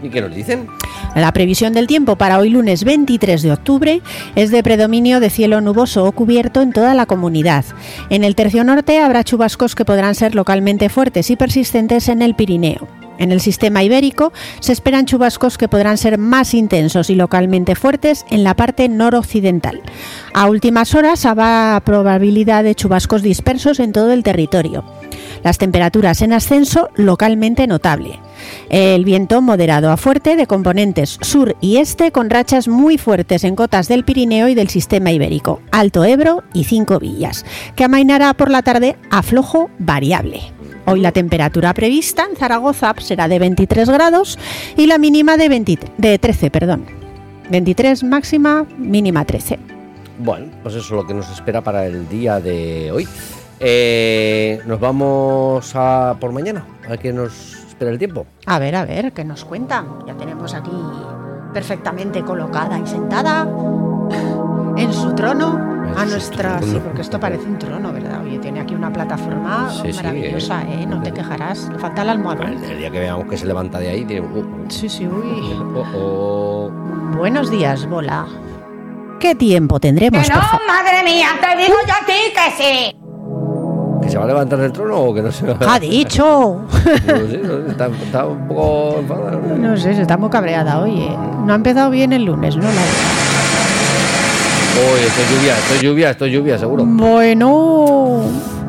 ¿Y 0.00 0.10
qué 0.10 0.20
nos 0.20 0.32
dicen? 0.32 0.68
La 1.16 1.32
previsión 1.32 1.72
del 1.72 1.88
tiempo 1.88 2.14
para 2.14 2.38
hoy 2.38 2.50
lunes 2.50 2.84
23 2.84 3.42
de 3.42 3.50
octubre 3.50 4.00
es 4.36 4.52
de 4.52 4.62
predominio 4.62 5.18
de 5.18 5.28
cielo 5.28 5.60
nuboso 5.60 6.04
o 6.04 6.12
cubierto 6.12 6.62
en 6.62 6.72
toda 6.72 6.94
la 6.94 7.06
comunidad. 7.06 7.64
En 8.10 8.22
el 8.22 8.36
tercio 8.36 8.62
norte 8.62 9.00
habrá 9.00 9.24
chubascos 9.24 9.74
que 9.74 9.84
podrán 9.84 10.14
ser 10.14 10.36
localmente 10.36 10.88
fuertes 10.88 11.30
y 11.30 11.36
persistentes 11.36 12.08
en 12.08 12.22
el 12.22 12.36
Pirineo. 12.36 12.86
En 13.18 13.32
el 13.32 13.40
sistema 13.40 13.82
ibérico 13.82 14.32
se 14.60 14.72
esperan 14.72 15.06
chubascos 15.06 15.58
que 15.58 15.68
podrán 15.68 15.98
ser 15.98 16.18
más 16.18 16.54
intensos 16.54 17.10
y 17.10 17.14
localmente 17.14 17.74
fuertes 17.74 18.24
en 18.30 18.44
la 18.44 18.54
parte 18.54 18.88
noroccidental. 18.88 19.82
A 20.32 20.48
últimas 20.48 20.94
horas 20.94 21.24
habrá 21.24 21.80
probabilidad 21.84 22.64
de 22.64 22.74
chubascos 22.74 23.22
dispersos 23.22 23.80
en 23.80 23.92
todo 23.92 24.12
el 24.12 24.22
territorio. 24.22 24.84
Las 25.42 25.58
temperaturas 25.58 26.22
en 26.22 26.32
ascenso 26.32 26.88
localmente 26.96 27.66
notable. 27.66 28.18
El 28.70 29.04
viento 29.04 29.42
moderado 29.42 29.90
a 29.90 29.96
fuerte 29.96 30.36
de 30.36 30.46
componentes 30.46 31.18
sur 31.20 31.56
y 31.60 31.76
este 31.76 32.12
con 32.12 32.30
rachas 32.30 32.66
muy 32.66 32.98
fuertes 32.98 33.44
en 33.44 33.54
cotas 33.54 33.88
del 33.88 34.04
Pirineo 34.04 34.48
y 34.48 34.54
del 34.54 34.68
sistema 34.68 35.12
ibérico, 35.12 35.60
Alto 35.70 36.04
Ebro 36.04 36.42
y 36.52 36.64
Cinco 36.64 36.98
Villas, 36.98 37.44
que 37.76 37.84
amainará 37.84 38.34
por 38.34 38.50
la 38.50 38.62
tarde 38.62 38.96
a 39.10 39.22
flojo 39.22 39.70
variable. 39.78 40.40
Hoy 40.86 41.00
la 41.00 41.12
temperatura 41.12 41.72
prevista 41.72 42.26
en 42.28 42.36
Zaragoza 42.36 42.94
será 42.98 43.26
de 43.26 43.38
23 43.38 43.88
grados 43.88 44.38
y 44.76 44.86
la 44.86 44.98
mínima 44.98 45.36
de, 45.38 45.48
20 45.48 45.78
de 45.96 46.18
13, 46.18 46.50
perdón. 46.50 46.84
23 47.50 48.04
máxima, 48.04 48.66
mínima 48.76 49.24
13. 49.24 49.58
Bueno, 50.18 50.46
pues 50.62 50.74
eso 50.74 50.84
es 50.84 50.90
lo 50.90 51.06
que 51.06 51.14
nos 51.14 51.30
espera 51.30 51.62
para 51.62 51.86
el 51.86 52.08
día 52.08 52.38
de 52.38 52.92
hoy. 52.92 53.08
Eh, 53.60 54.60
nos 54.66 54.78
vamos 54.78 55.72
a 55.74 56.16
por 56.20 56.32
mañana, 56.32 56.66
a 56.88 56.98
qué 56.98 57.12
nos 57.12 57.54
espera 57.66 57.90
el 57.90 57.98
tiempo. 57.98 58.26
A 58.44 58.58
ver, 58.58 58.76
a 58.76 58.84
ver, 58.84 59.12
¿qué 59.12 59.24
nos 59.24 59.44
cuentan? 59.44 59.86
Ya 60.06 60.14
tenemos 60.14 60.52
aquí 60.52 60.70
perfectamente 61.54 62.22
colocada 62.22 62.78
y 62.78 62.86
sentada 62.86 63.48
en 64.76 64.92
su 64.92 65.14
trono 65.14 65.74
a 65.96 66.04
nuestra... 66.04 66.60
Sí, 66.60 66.78
porque 66.84 67.02
esto 67.02 67.18
parece 67.18 67.44
un 67.44 67.58
trono, 67.58 67.92
¿verdad? 67.92 68.13
Oye, 68.34 68.42
tiene 68.42 68.60
aquí 68.60 68.74
una 68.74 68.92
plataforma 68.92 69.70
Sí, 69.70 69.92
sí, 69.92 69.96
maravillosa, 69.96 70.62
eh. 70.62 70.80
¿eh? 70.82 70.86
No 70.86 71.00
te 71.00 71.12
quejarás. 71.12 71.68
Le 71.72 71.78
falta 71.78 72.02
el 72.02 72.08
almohadón. 72.10 72.54
El, 72.54 72.64
el 72.64 72.78
día 72.78 72.90
que 72.90 72.98
veamos 72.98 73.26
que 73.28 73.36
se 73.36 73.46
levanta 73.46 73.78
de 73.78 73.90
ahí, 73.90 74.04
tiene, 74.04 74.26
uh, 74.26 74.44
Sí, 74.68 74.88
sí, 74.88 75.06
uy. 75.06 75.52
oh, 75.76 75.84
oh. 75.96 76.70
Buenos 77.16 77.48
días, 77.48 77.88
bola. 77.88 78.26
¿Qué 79.20 79.36
tiempo 79.36 79.78
tendremos? 79.78 80.20
Que 80.26 80.34
no, 80.34 80.40
madre 80.66 81.04
mía, 81.04 81.28
te 81.40 81.62
digo 81.62 81.76
yo 81.86 81.94
a 81.94 82.04
ti 82.04 82.12
que 82.34 82.62
sí. 82.62 82.96
¿Que 84.02 84.08
se 84.10 84.18
va 84.18 84.24
a 84.24 84.26
levantar 84.26 84.58
del 84.58 84.72
trono 84.72 84.96
o 84.96 85.14
que 85.14 85.22
no 85.22 85.30
se 85.30 85.46
va 85.46 85.72
¡Ha 85.72 85.78
dicho! 85.78 86.60
No 86.66 86.70
sé, 87.28 87.38
no 87.38 87.64
sé, 87.64 87.70
está, 87.70 87.86
está 87.86 88.26
un 88.26 88.48
poco 88.48 88.96
enfadada. 88.98 89.30
¿no? 89.30 89.56
No 89.70 89.76
sé, 89.76 89.94
se 89.94 90.02
está 90.02 90.16
muy 90.16 90.28
cabreada, 90.28 90.80
oye. 90.80 91.08
No 91.46 91.52
ha 91.52 91.56
empezado 91.56 91.88
bien 91.90 92.12
el 92.12 92.24
lunes, 92.24 92.56
¿no? 92.56 92.64
La- 92.64 92.70
Uy, 94.74 95.00
esto 95.06 95.20
es 95.22 95.30
lluvia, 95.30 95.58
esto 95.58 95.74
es 95.74 95.82
lluvia, 95.82 96.10
esto 96.10 96.24
es 96.26 96.32
lluvia, 96.32 96.58
seguro. 96.58 96.84
Bueno. 96.84 98.24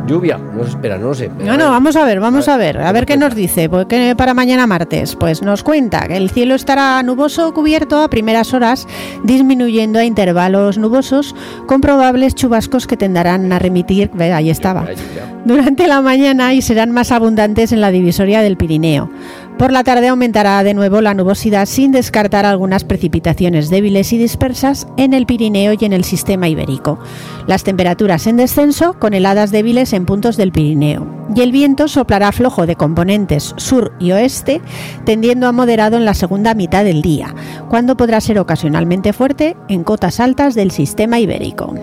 Lluvia, 0.05 0.38
no 0.38 0.63
se 0.63 0.69
espera, 0.69 1.00
no 1.00 1.07
lo 1.07 1.15
sé. 1.15 1.31
No, 1.39 1.57
no, 1.57 1.71
vamos 1.71 1.95
a 1.95 2.05
ver, 2.05 2.19
vamos 2.19 2.47
a 2.47 2.57
ver, 2.57 2.79
a 2.79 2.91
ver 2.91 3.07
qué 3.07 3.17
nos 3.17 3.33
dice. 3.33 3.69
Pues 3.69 3.88
que 3.88 4.13
para 4.15 4.35
mañana 4.35 4.67
martes, 4.67 5.15
pues 5.15 5.41
nos 5.41 5.63
cuenta 5.63 6.07
que 6.07 6.15
el 6.15 6.29
cielo 6.29 6.53
estará 6.53 7.01
nuboso 7.01 7.53
cubierto 7.55 8.00
a 8.00 8.07
primeras 8.07 8.53
horas, 8.53 8.88
disminuyendo 9.24 9.97
a 9.97 10.05
intervalos 10.05 10.77
nubosos, 10.77 11.33
con 11.65 11.81
probables 11.81 12.35
chubascos 12.35 12.85
que 12.85 12.97
tendarán 12.97 13.51
a 13.51 13.57
remitir. 13.57 14.12
Ve, 14.13 14.31
ahí 14.31 14.51
estaba. 14.51 14.85
Durante 15.43 15.88
la 15.88 16.01
mañana 16.01 16.53
y 16.53 16.62
serán 16.62 16.91
más 16.91 17.12
abundantes 17.12 17.71
en 17.71 17.81
la 17.81 17.89
divisoria 17.89 18.41
del 18.41 18.57
Pirineo. 18.57 19.09
Por 19.57 19.71
la 19.71 19.85
tarde 19.85 20.09
aumentará 20.09 20.62
de 20.63 20.74
nuevo 20.74 21.00
la 21.00 21.13
nubosidad 21.13 21.65
sin 21.65 21.93
descartar 21.93 22.45
algunas 22.45 22.83
precipitaciones 22.83 23.69
débiles 23.69 24.12
y 24.12 24.17
dispersas 24.17 24.85
en 24.97 25.13
el 25.13 25.25
Pirineo 25.25 25.74
y 25.79 25.85
en 25.85 25.93
el 25.93 26.03
sistema 26.03 26.50
ibérico. 26.50 27.00
Las 27.47 27.63
temperaturas 27.63 28.27
en 28.27 28.35
descenso 28.35 29.00
con 29.00 29.13
heladas 29.13 29.51
débiles 29.51 29.93
en 29.93 30.05
puntos 30.05 30.35
del 30.35 30.51
Pirineo. 30.51 31.07
Y 31.33 31.41
el 31.41 31.53
viento 31.53 31.88
soplará 31.88 32.33
flojo 32.33 32.65
de 32.65 32.75
componentes 32.75 33.53
sur 33.55 33.93
y 33.97 34.12
oeste, 34.12 34.62
tendiendo 35.05 35.47
a 35.47 35.53
moderado 35.53 35.95
en 35.95 36.03
la 36.03 36.15
segunda 36.15 36.53
mitad 36.53 36.83
del 36.83 37.01
día, 37.01 37.33
cuando 37.69 37.95
podrá 37.95 38.19
ser 38.19 38.39
ocasionalmente 38.39 39.13
fuerte 39.13 39.55
en 39.69 39.85
cotas 39.85 40.19
altas 40.19 40.55
del 40.55 40.71
sistema 40.71 41.19
ibérico. 41.19 41.74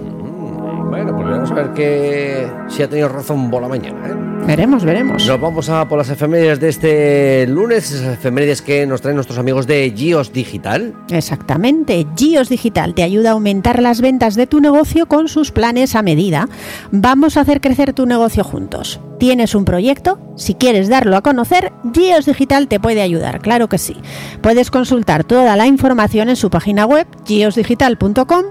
Vamos 1.43 1.59
a 1.59 1.63
ver 1.65 1.75
que 1.75 2.47
si 2.69 2.85
ha 2.85 2.89
tenido 2.89 3.09
razón 3.09 3.51
Bola 3.51 3.67
mañana. 3.67 4.07
¿eh? 4.07 4.15
Veremos, 4.47 4.85
veremos. 4.85 5.27
Nos 5.27 5.41
vamos 5.41 5.69
a 5.69 5.89
por 5.89 5.99
las 5.99 6.09
efemérides 6.09 6.61
de 6.61 6.69
este 6.69 7.47
lunes, 7.49 7.91
esas 7.91 8.15
efemérides 8.15 8.63
que 8.63 8.87
nos 8.87 9.01
traen 9.01 9.17
nuestros 9.17 9.41
amigos 9.41 9.67
de 9.67 9.91
Gios 9.91 10.33
Digital. 10.33 10.95
Exactamente, 11.11 12.07
Gios 12.17 12.49
Digital 12.49 12.95
te 12.95 13.03
ayuda 13.03 13.31
a 13.31 13.33
aumentar 13.33 13.83
las 13.83 14.01
ventas 14.01 14.37
de 14.37 14.47
tu 14.47 14.61
negocio 14.61 15.07
con 15.07 15.27
sus 15.27 15.51
planes 15.51 15.97
a 15.97 16.03
medida. 16.03 16.49
Vamos 16.93 17.37
a 17.37 17.41
hacer 17.41 17.61
crecer 17.61 17.93
tu 17.93 18.07
negocio 18.07 18.45
juntos. 18.45 19.01
¿Tienes 19.23 19.55
un 19.55 19.65
proyecto? 19.65 20.19
Si 20.35 20.55
quieres 20.55 20.89
darlo 20.89 21.17
a 21.17 21.23
conocer, 21.23 21.73
Gios 21.95 22.27
Digital 22.27 22.67
te 22.67 22.81
puede 22.81 23.03
ayudar, 23.03 23.41
claro 23.41 23.69
que 23.69 23.79
sí. 23.79 23.95
Puedes 24.41 24.73
consultar 24.73 25.23
toda 25.23 25.55
la 25.55 25.69
información 25.69 26.29
en 26.29 26.35
su 26.35 26.51
página 26.51 26.87
web 26.87 27.07
giosdigital.com 27.25 28.47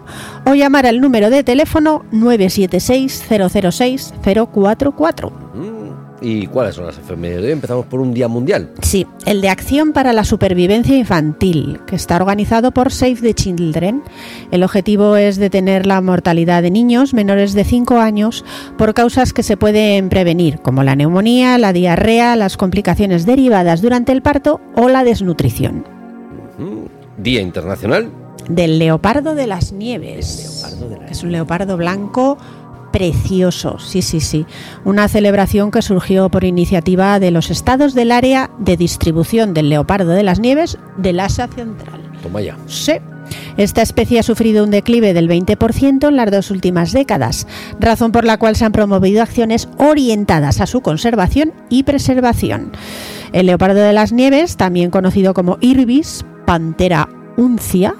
o 0.45 0.53
llamar 0.53 0.85
al 0.85 1.01
número 1.01 1.29
de 1.29 1.43
teléfono 1.43 2.05
976 2.13 3.25
006 3.69 4.13
044. 4.23 5.40
¿Y 6.23 6.45
cuáles 6.45 6.75
son 6.75 6.85
las 6.85 6.99
efemérides 6.99 7.41
de 7.41 7.47
hoy? 7.47 7.53
Empezamos 7.53 7.87
por 7.87 7.99
un 7.99 8.13
día 8.13 8.27
mundial. 8.27 8.69
Sí, 8.81 9.07
el 9.25 9.41
de 9.41 9.49
Acción 9.49 9.91
para 9.91 10.13
la 10.13 10.23
Supervivencia 10.23 10.95
Infantil, 10.95 11.79
que 11.87 11.95
está 11.95 12.15
organizado 12.17 12.71
por 12.71 12.91
Save 12.91 13.15
the 13.15 13.33
Children. 13.33 14.03
El 14.51 14.61
objetivo 14.63 15.15
es 15.15 15.37
detener 15.37 15.87
la 15.87 15.99
mortalidad 15.99 16.61
de 16.61 16.69
niños 16.69 17.15
menores 17.15 17.53
de 17.53 17.63
5 17.63 17.97
años 17.97 18.45
por 18.77 18.93
causas 18.93 19.33
que 19.33 19.41
se 19.41 19.57
pueden 19.57 20.09
prevenir, 20.09 20.59
como 20.59 20.83
la 20.83 20.95
neumonía, 20.95 21.57
la 21.57 21.73
diarrea, 21.73 22.35
las 22.35 22.55
complicaciones 22.55 23.25
derivadas 23.25 23.81
durante 23.81 24.11
el 24.11 24.21
parto 24.21 24.61
o 24.75 24.89
la 24.89 25.03
desnutrición. 25.03 25.85
Día 27.17 27.41
Internacional. 27.41 28.11
Del 28.47 28.79
leopardo 28.79 29.35
de 29.35 29.47
las 29.47 29.71
nieves, 29.71 30.63
leopardo 30.63 30.89
de 30.89 31.11
es 31.11 31.23
un 31.23 31.31
leopardo 31.31 31.77
blanco 31.77 32.37
precioso, 32.91 33.79
sí, 33.79 34.01
sí, 34.01 34.19
sí. 34.19 34.45
Una 34.85 35.07
celebración 35.07 35.71
que 35.71 35.81
surgió 35.81 36.29
por 36.29 36.43
iniciativa 36.43 37.19
de 37.19 37.31
los 37.31 37.49
estados 37.49 37.93
del 37.93 38.11
área 38.11 38.51
de 38.59 38.77
distribución 38.77 39.53
del 39.53 39.69
leopardo 39.69 40.11
de 40.11 40.23
las 40.23 40.39
nieves 40.39 40.77
del 40.97 41.19
Asia 41.19 41.47
Central. 41.47 42.01
Toma 42.21 42.41
ya. 42.41 42.57
Sí. 42.67 42.93
Esta 43.57 43.81
especie 43.81 44.19
ha 44.19 44.23
sufrido 44.23 44.63
un 44.63 44.71
declive 44.71 45.13
del 45.13 45.29
20% 45.29 46.07
en 46.07 46.15
las 46.15 46.31
dos 46.31 46.51
últimas 46.51 46.91
décadas, 46.91 47.47
razón 47.79 48.11
por 48.11 48.25
la 48.25 48.37
cual 48.37 48.55
se 48.55 48.65
han 48.65 48.71
promovido 48.71 49.21
acciones 49.21 49.69
orientadas 49.77 50.59
a 50.59 50.67
su 50.67 50.81
conservación 50.81 51.53
y 51.69 51.83
preservación. 51.83 52.71
El 53.31 53.45
leopardo 53.45 53.79
de 53.79 53.93
las 53.93 54.11
nieves, 54.11 54.57
también 54.57 54.91
conocido 54.91 55.33
como 55.33 55.57
Irbis, 55.61 56.25
Pantera 56.45 57.07
uncia, 57.37 57.95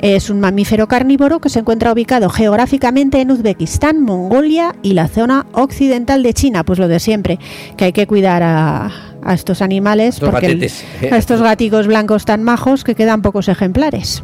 es 0.00 0.30
un 0.30 0.40
mamífero 0.40 0.88
carnívoro 0.88 1.40
que 1.40 1.48
se 1.48 1.60
encuentra 1.60 1.92
ubicado 1.92 2.28
geográficamente 2.30 3.20
en 3.20 3.30
Uzbekistán, 3.30 4.02
Mongolia 4.02 4.74
y 4.82 4.92
la 4.94 5.08
zona 5.08 5.46
occidental 5.52 6.22
de 6.22 6.34
China. 6.34 6.64
Pues 6.64 6.78
lo 6.78 6.88
de 6.88 7.00
siempre, 7.00 7.38
que 7.76 7.86
hay 7.86 7.92
que 7.92 8.06
cuidar 8.06 8.42
a, 8.42 8.90
a 9.26 9.34
estos 9.34 9.60
animales 9.60 10.14
Estos 10.14 10.30
porque 10.30 10.70
a 11.10 11.16
estos 11.18 11.42
gaticos 11.42 11.86
blancos 11.86 12.24
tan 12.24 12.42
majos 12.42 12.84
que 12.84 12.94
quedan 12.94 13.22
pocos 13.22 13.48
ejemplares 13.48 14.22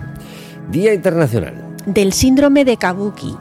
Día 0.70 0.94
Internacional. 0.94 1.54
del 1.86 2.12
síndrome 2.12 2.64
de 2.64 2.76
Kabuki. 2.76 3.34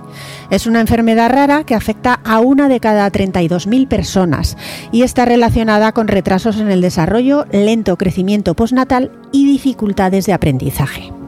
Es 0.50 0.66
una 0.66 0.82
enfermedad 0.82 1.30
rara 1.30 1.64
que 1.64 1.76
afecta 1.76 2.20
a 2.26 2.40
una 2.40 2.68
de 2.68 2.80
cada 2.80 3.10
32.000 3.10 3.88
personas 3.88 4.58
y 4.92 5.04
está 5.04 5.26
relacionada 5.26 5.92
con 5.92 6.08
retrasos 6.08 6.60
en 6.60 6.72
el 6.72 6.82
desarrollo, 6.82 7.46
lento 7.52 7.98
crecimiento 7.98 8.56
postnatal 8.56 9.12
y 9.32 9.46
dificultades 9.46 10.26
de 10.26 10.34
aprendizaje. 10.34 11.21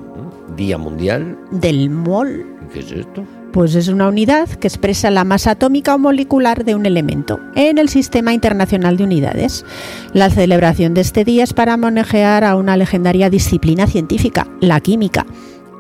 Día 0.56 0.78
Mundial. 0.78 1.38
Del 1.52 1.90
MOL. 1.90 2.46
¿Qué 2.72 2.80
es 2.80 2.92
esto? 2.92 3.26
Pues 3.52 3.76
es 3.76 3.88
una 3.88 4.08
unidad 4.08 4.50
que 4.50 4.68
expresa 4.68 5.12
la 5.12 5.24
masa 5.24 5.52
atómica 5.52 5.94
o 5.94 6.00
molecular 6.00 6.66
de 6.66 6.74
un 6.74 6.86
elemento 6.86 7.40
en 7.56 7.78
el 7.78 7.88
Sistema 7.90 8.34
Internacional 8.34 8.98
de 8.98 9.04
Unidades. 9.04 9.64
La 10.14 10.30
celebración 10.30 10.94
de 10.94 11.02
este 11.02 11.24
día 11.24 11.44
es 11.44 11.54
para 11.54 11.76
homenajear 11.76 12.44
a 12.44 12.56
una 12.56 12.78
legendaria 12.78 13.30
disciplina 13.30 13.86
científica, 13.86 14.48
la 14.60 14.80
química, 14.80 15.28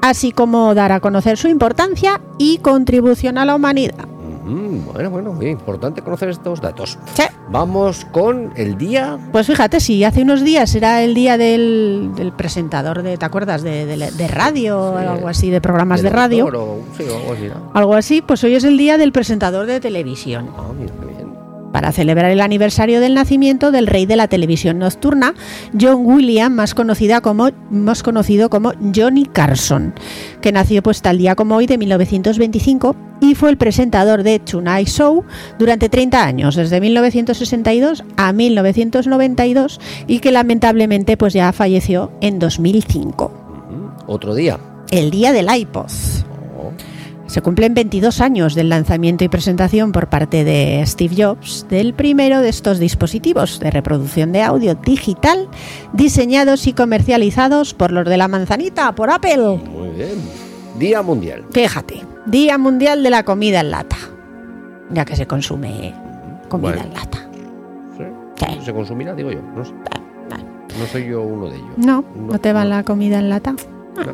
así 0.01 0.31
como 0.31 0.75
dar 0.75 0.91
a 0.91 0.99
conocer 0.99 1.37
su 1.37 1.47
importancia 1.47 2.21
y 2.37 2.59
contribución 2.59 3.39
a 3.39 3.45
la 3.45 3.55
humanidad. 3.55 4.12
Mm, 4.45 4.85
bueno, 4.93 5.09
bueno, 5.09 5.33
bien 5.33 5.53
importante 5.53 6.01
conocer 6.01 6.29
estos 6.29 6.61
datos. 6.61 6.97
Sí. 7.13 7.23
Vamos 7.49 8.05
con 8.11 8.51
el 8.55 8.77
día. 8.77 9.17
Pues 9.31 9.47
fíjate, 9.47 9.79
si 9.79 10.03
hace 10.03 10.21
unos 10.23 10.43
días 10.43 10.73
era 10.75 11.01
el 11.03 11.13
día 11.13 11.37
del, 11.37 12.11
del 12.15 12.31
presentador 12.31 13.03
de, 13.03 13.17
¿te 13.17 13.25
acuerdas? 13.25 13.61
De, 13.63 13.85
de- 13.85 14.11
de 14.11 14.27
radio 14.27 14.79
o 14.79 14.99
Sí. 14.99 15.05
algo 15.05 15.27
así, 15.27 15.49
de 15.49 15.61
programas 15.61 16.01
de 16.01 16.09
radio. 16.09 16.45
o- 16.47 16.79
sí, 16.97 17.03
o 17.09 17.17
algo 17.17 17.33
así, 17.33 17.43
¿no? 17.47 17.71
Algo 17.73 17.93
así, 17.95 18.21
pues 18.21 18.43
hoy 18.43 18.55
es 18.55 18.63
el 18.63 18.77
día 18.77 18.97
del 18.97 19.11
presentador 19.11 19.65
de 19.65 19.79
televisión. 19.79 20.49
Ah, 20.57 20.63
mira. 20.77 20.93
Para 21.73 21.91
celebrar 21.91 22.31
el 22.31 22.39
aniversario 22.39 23.01
del 23.01 23.15
nacimiento 23.15 23.71
del 23.71 23.87
rey 23.87 24.05
de 24.05 24.15
la 24.15 24.29
televisión 24.29 24.79
nocturna, 24.79 25.33
John 25.77 26.05
William, 26.05 26.53
más, 26.53 26.73
conocida 26.73 27.19
como, 27.19 27.49
más 27.69 28.03
conocido 28.03 28.49
como 28.49 28.71
Johnny 28.95 29.25
Carson, 29.25 29.93
que 30.39 30.53
nació 30.53 30.81
pues 30.83 31.01
tal 31.01 31.17
día 31.17 31.35
como 31.35 31.55
hoy 31.55 31.65
de 31.65 31.77
1925 31.77 32.95
y 33.19 33.35
fue 33.35 33.49
el 33.49 33.57
presentador 33.57 34.23
de 34.23 34.39
Tonight 34.39 34.87
Show 34.87 35.25
durante 35.57 35.89
30 35.89 36.23
años, 36.23 36.55
desde 36.55 36.79
1962 36.79 38.03
a 38.17 38.31
1992 38.31 39.81
y 40.07 40.19
que 40.19 40.31
lamentablemente 40.31 41.17
pues 41.17 41.33
ya 41.33 41.51
falleció 41.51 42.11
en 42.21 42.37
2005. 42.37 43.31
Otro 44.05 44.35
día. 44.35 44.59
El 44.91 45.09
día 45.09 45.31
del 45.31 45.47
iPod. 45.51 45.89
Se 47.33 47.41
cumplen 47.41 47.73
22 47.73 48.21
años 48.21 48.53
del 48.53 48.69
lanzamiento 48.69 49.23
y 49.23 49.27
presentación 49.27 49.91
por 49.91 50.07
parte 50.07 50.43
de 50.43 50.83
Steve 50.85 51.15
Jobs 51.17 51.65
del 51.67 51.95
primero 51.95 52.41
de 52.41 52.49
estos 52.49 52.77
dispositivos 52.77 53.59
de 53.59 53.71
reproducción 53.71 54.31
de 54.31 54.43
audio 54.43 54.75
digital 54.75 55.49
diseñados 55.93 56.67
y 56.67 56.73
comercializados 56.73 57.73
por 57.73 57.91
los 57.91 58.05
de 58.07 58.17
la 58.17 58.27
manzanita, 58.27 58.93
por 58.93 59.09
Apple. 59.09 59.57
Muy 59.67 59.89
bien. 59.95 60.11
Día 60.77 61.01
mundial. 61.01 61.43
Fíjate, 61.49 62.03
Día 62.27 62.59
Mundial 62.59 63.01
de 63.01 63.09
la 63.09 63.25
Comida 63.25 63.61
en 63.61 63.71
Lata, 63.71 63.97
ya 64.91 65.03
que 65.03 65.15
se 65.15 65.25
consume 65.25 65.91
comida 66.49 66.73
Bueno. 66.73 66.83
en 66.83 66.93
lata. 66.93 67.17
¿Sí? 67.97 68.03
Sí. 68.45 68.65
¿Se 68.65 68.73
consumirá? 68.73 69.15
Digo 69.15 69.31
yo. 69.31 69.41
No, 69.41 69.65
sé. 69.65 69.73
No 70.79 70.85
soy 70.85 71.07
yo 71.07 71.23
uno 71.23 71.49
de 71.49 71.55
ellos. 71.55 71.77
No, 71.77 72.05
no 72.15 72.37
te 72.37 72.53
va 72.53 72.63
la 72.63 72.83
comida 72.83 73.17
en 73.17 73.29
lata. 73.29 73.55
No. 73.95 74.13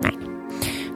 Bueno. 0.00 0.18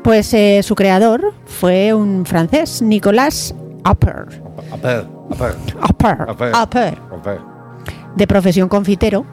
Pues 0.02 0.32
eh, 0.32 0.62
su 0.62 0.74
creador 0.74 1.33
fue 1.54 1.94
un 1.94 2.26
francés, 2.26 2.82
Nicolas 2.82 3.54
apel, 3.84 4.26
Appert, 4.72 5.08
Appert. 5.30 6.28
Appert, 6.54 6.98
apel. 7.12 7.38
de 8.16 8.26
profesión 8.26 8.68
confitero, 8.68 9.24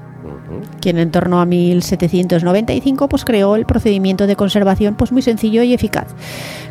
quien 0.80 0.98
en 0.98 1.12
torno 1.12 1.42
a 1.42 1.46
1795 1.46 3.10
pues 3.10 3.26
creó 3.26 3.56
el 3.56 3.66
procedimiento 3.66 4.28
de 4.28 4.36
conservación 4.36 4.96
pues 4.96 5.12
muy 5.12 5.22
sencillo 5.22 5.64
y 5.64 5.74
eficaz. 5.74 6.08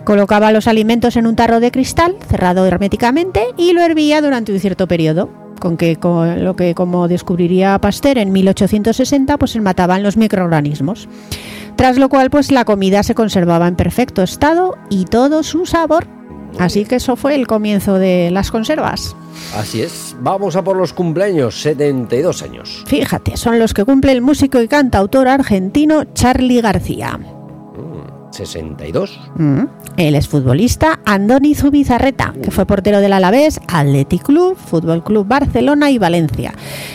Colocaba 0.05 0.53
los 0.53 0.67
alimentos 0.67 1.17
en 1.17 1.27
un 1.27 1.37
tarro 1.37 1.61
de 1.61 1.71
cristal 1.71 2.17
cerrado 2.29 2.67
herméticamente 2.67 3.43
y 3.57 3.73
lo 3.73 3.83
hervía 3.83 4.23
durante 4.23 4.53
un 4.53 4.61
cierto 4.61 4.87
periodo, 4.87 5.31
con 5.59 5.77
que 5.77 5.97
con 5.97 6.45
lo 6.45 6.57
que 6.57 6.75
como 6.75 7.09
descubriría 7.09 7.79
Pasteur 7.79 8.19
en 8.19 8.33
1860 8.33 9.39
pues 9.39 9.53
se 9.53 9.61
mataban 9.61 10.03
los 10.03 10.17
microorganismos. 10.17 11.09
Tras 11.81 11.97
lo 11.97 12.11
cual 12.11 12.29
pues 12.29 12.53
la 12.53 12.67
comida 12.67 13.03
se 13.03 13.15
conservaba 13.15 13.67
en 13.67 13.75
perfecto 13.75 14.23
estado 14.23 14.77
y 14.91 15.07
todo 15.07 15.43
su 15.43 15.65
sabor. 15.65 16.07
Así 16.59 16.85
que 16.85 16.97
eso 16.97 17.17
fue 17.17 17.35
el 17.35 17.47
comienzo 17.47 17.95
de 17.95 18.31
las 18.31 18.51
conservas. 18.51 19.17
Así 19.57 19.81
es. 19.81 20.15
Vamos 20.21 20.57
a 20.57 20.63
por 20.63 20.77
los 20.77 20.93
cumpleaños. 20.93 21.59
72 21.63 22.43
años. 22.43 22.85
Fíjate, 22.87 23.39
son 23.39 23.59
los 23.59 23.73
que 23.73 23.87
cumple 23.87 24.13
el 24.13 24.21
músico 24.21 24.61
y 24.61 24.69
cantautor 24.69 25.27
argentino 25.27 26.05
Charly 26.13 26.61
García. 26.61 27.19
62. 28.47 29.21
Mm. 29.37 29.65
Él 29.97 30.15
es 30.15 30.29
futbolista 30.29 31.01
Andoni 31.05 31.55
Zubizarreta, 31.55 32.33
que 32.43 32.51
fue 32.51 32.67
portero 32.67 33.01
del 33.01 33.13
Alavés, 33.13 33.61
Athletic 33.69 34.23
Club, 34.23 34.57
Fútbol 34.57 35.05
Club 35.05 35.27
Barcelona 35.27 35.91
y 35.91 35.99
Valencia. 35.99 36.55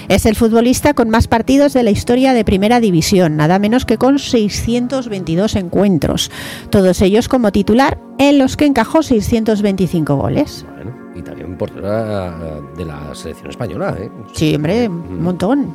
Es 0.09 0.25
el 0.25 0.35
futbolista 0.35 0.93
con 0.93 1.09
más 1.09 1.27
partidos 1.27 1.73
de 1.73 1.83
la 1.83 1.91
historia 1.91 2.33
de 2.33 2.43
Primera 2.43 2.79
División, 2.79 3.37
nada 3.37 3.59
menos 3.59 3.85
que 3.85 3.97
con 3.97 4.17
622 4.17 5.55
encuentros, 5.55 6.31
todos 6.69 7.01
ellos 7.01 7.27
como 7.27 7.51
titular, 7.51 7.99
en 8.17 8.39
los 8.39 8.57
que 8.57 8.65
encajó 8.65 9.03
625 9.03 10.15
goles. 10.15 10.65
Bueno, 10.75 10.95
y 11.15 11.21
también 11.21 11.57
portera 11.57 12.31
de 12.75 12.85
la 12.85 13.13
selección 13.13 13.49
española. 13.51 13.95
¿eh? 13.99 14.09
Sí, 14.33 14.55
hombre, 14.55 14.87
un 14.87 15.21
montón. 15.21 15.73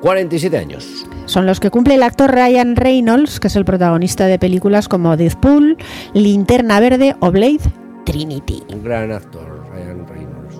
47 0.00 0.56
años. 0.58 1.06
Son 1.26 1.46
los 1.46 1.60
que 1.60 1.70
cumple 1.70 1.94
el 1.94 2.02
actor 2.02 2.30
Ryan 2.30 2.76
Reynolds, 2.76 3.40
que 3.40 3.48
es 3.48 3.56
el 3.56 3.64
protagonista 3.64 4.26
de 4.26 4.38
películas 4.38 4.88
como 4.88 5.16
Deadpool, 5.16 5.76
Linterna 6.14 6.80
Verde 6.80 7.16
o 7.20 7.30
Blade 7.30 7.60
Trinity. 8.04 8.62
Un 8.72 8.84
gran 8.84 9.10
actor, 9.10 9.64
Ryan 9.72 10.06
Reynolds. 10.06 10.56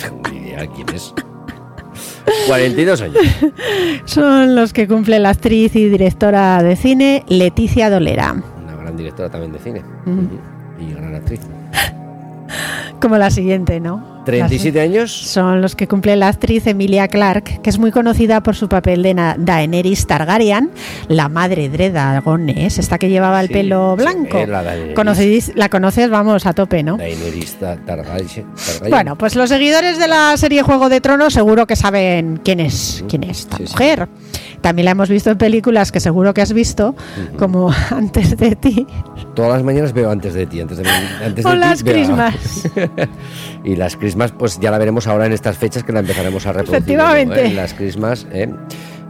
Tengo 0.00 0.22
ni 0.30 0.38
idea 0.38 0.66
quién 0.66 0.88
es. 0.94 1.14
42 2.46 3.00
años. 3.02 3.16
Son 4.06 4.54
los 4.54 4.72
que 4.72 4.88
cumple 4.88 5.18
la 5.18 5.30
actriz 5.30 5.76
y 5.76 5.88
directora 5.88 6.62
de 6.62 6.76
cine 6.76 7.24
Leticia 7.28 7.90
Dolera. 7.90 8.32
Una 8.32 8.76
gran 8.76 8.96
directora 8.96 9.30
también 9.30 9.52
de 9.52 9.58
cine. 9.58 9.82
Mm. 10.06 10.26
Y 10.80 10.94
gran 10.94 11.14
actriz. 11.14 11.40
Como 13.04 13.18
la 13.18 13.30
siguiente, 13.30 13.80
¿no? 13.80 14.22
37 14.24 14.80
años. 14.80 15.12
Son 15.12 15.60
los 15.60 15.76
que 15.76 15.86
cumple 15.86 16.16
la 16.16 16.28
actriz 16.28 16.66
Emilia 16.66 17.06
Clarke, 17.06 17.60
que 17.62 17.68
es 17.68 17.78
muy 17.78 17.90
conocida 17.90 18.42
por 18.42 18.56
su 18.56 18.66
papel 18.70 19.02
de 19.02 19.12
Daenerys 19.36 20.06
Targaryen, 20.06 20.70
la 21.08 21.28
madre 21.28 21.68
de 21.68 21.90
dragones, 21.90 22.78
esta 22.78 22.96
que 22.98 23.10
llevaba 23.10 23.42
el 23.42 23.48
Sí, 23.48 23.52
pelo 23.52 23.94
sí, 23.98 24.02
blanco. 24.02 24.38
es 24.38 24.48
la 24.48 24.62
Daenerys. 24.62 24.96
Conocéis- 24.96 25.52
la 25.54 25.68
conoces, 25.68 26.08
vamos, 26.08 26.46
a 26.46 26.54
tope, 26.54 26.82
¿no? 26.82 26.96
Daenerys 26.96 27.56
Tar- 27.56 27.76
Targaryen. 27.84 28.46
Bueno, 28.88 29.18
pues 29.18 29.36
los 29.36 29.50
seguidores 29.50 29.98
de 29.98 30.08
la 30.08 30.34
serie 30.38 30.62
Juego 30.62 30.88
de 30.88 31.02
Tronos 31.02 31.34
seguro 31.34 31.66
que 31.66 31.76
saben 31.76 32.40
quién 32.42 32.60
es, 32.60 33.04
quién 33.06 33.24
es 33.24 33.40
esta 33.40 33.58
Sí, 33.58 33.66
sí. 33.66 33.72
mujer. 33.74 34.08
También 34.64 34.86
la 34.86 34.92
hemos 34.92 35.10
visto 35.10 35.30
en 35.30 35.36
películas 35.36 35.92
que 35.92 36.00
seguro 36.00 36.32
que 36.32 36.40
has 36.40 36.54
visto, 36.54 36.94
como 37.38 37.70
Antes 37.90 38.34
de 38.38 38.56
ti 38.56 38.86
Todas 39.34 39.52
las 39.52 39.62
mañanas 39.62 39.92
veo 39.92 40.10
antes 40.10 40.32
de 40.32 40.46
ti. 40.46 40.62
Antes 40.62 40.78
de, 40.78 40.88
antes 41.22 41.44
o 41.44 41.50
de 41.50 41.54
ti, 41.54 41.60
Las 41.60 41.82
veo- 41.82 41.92
Christmas. 41.92 42.70
y 43.64 43.76
las 43.76 43.94
Christmas, 43.98 44.32
pues 44.32 44.58
ya 44.58 44.70
la 44.70 44.78
veremos 44.78 45.06
ahora 45.06 45.26
en 45.26 45.32
estas 45.32 45.58
fechas 45.58 45.84
que 45.84 45.92
la 45.92 46.00
empezaremos 46.00 46.46
a 46.46 46.52
reproducir. 46.52 46.76
Efectivamente. 46.76 47.44
¿no? 47.44 47.50
¿Eh? 47.50 47.52
Las 47.52 47.74
Christmas. 47.74 48.26
¿eh? 48.32 48.48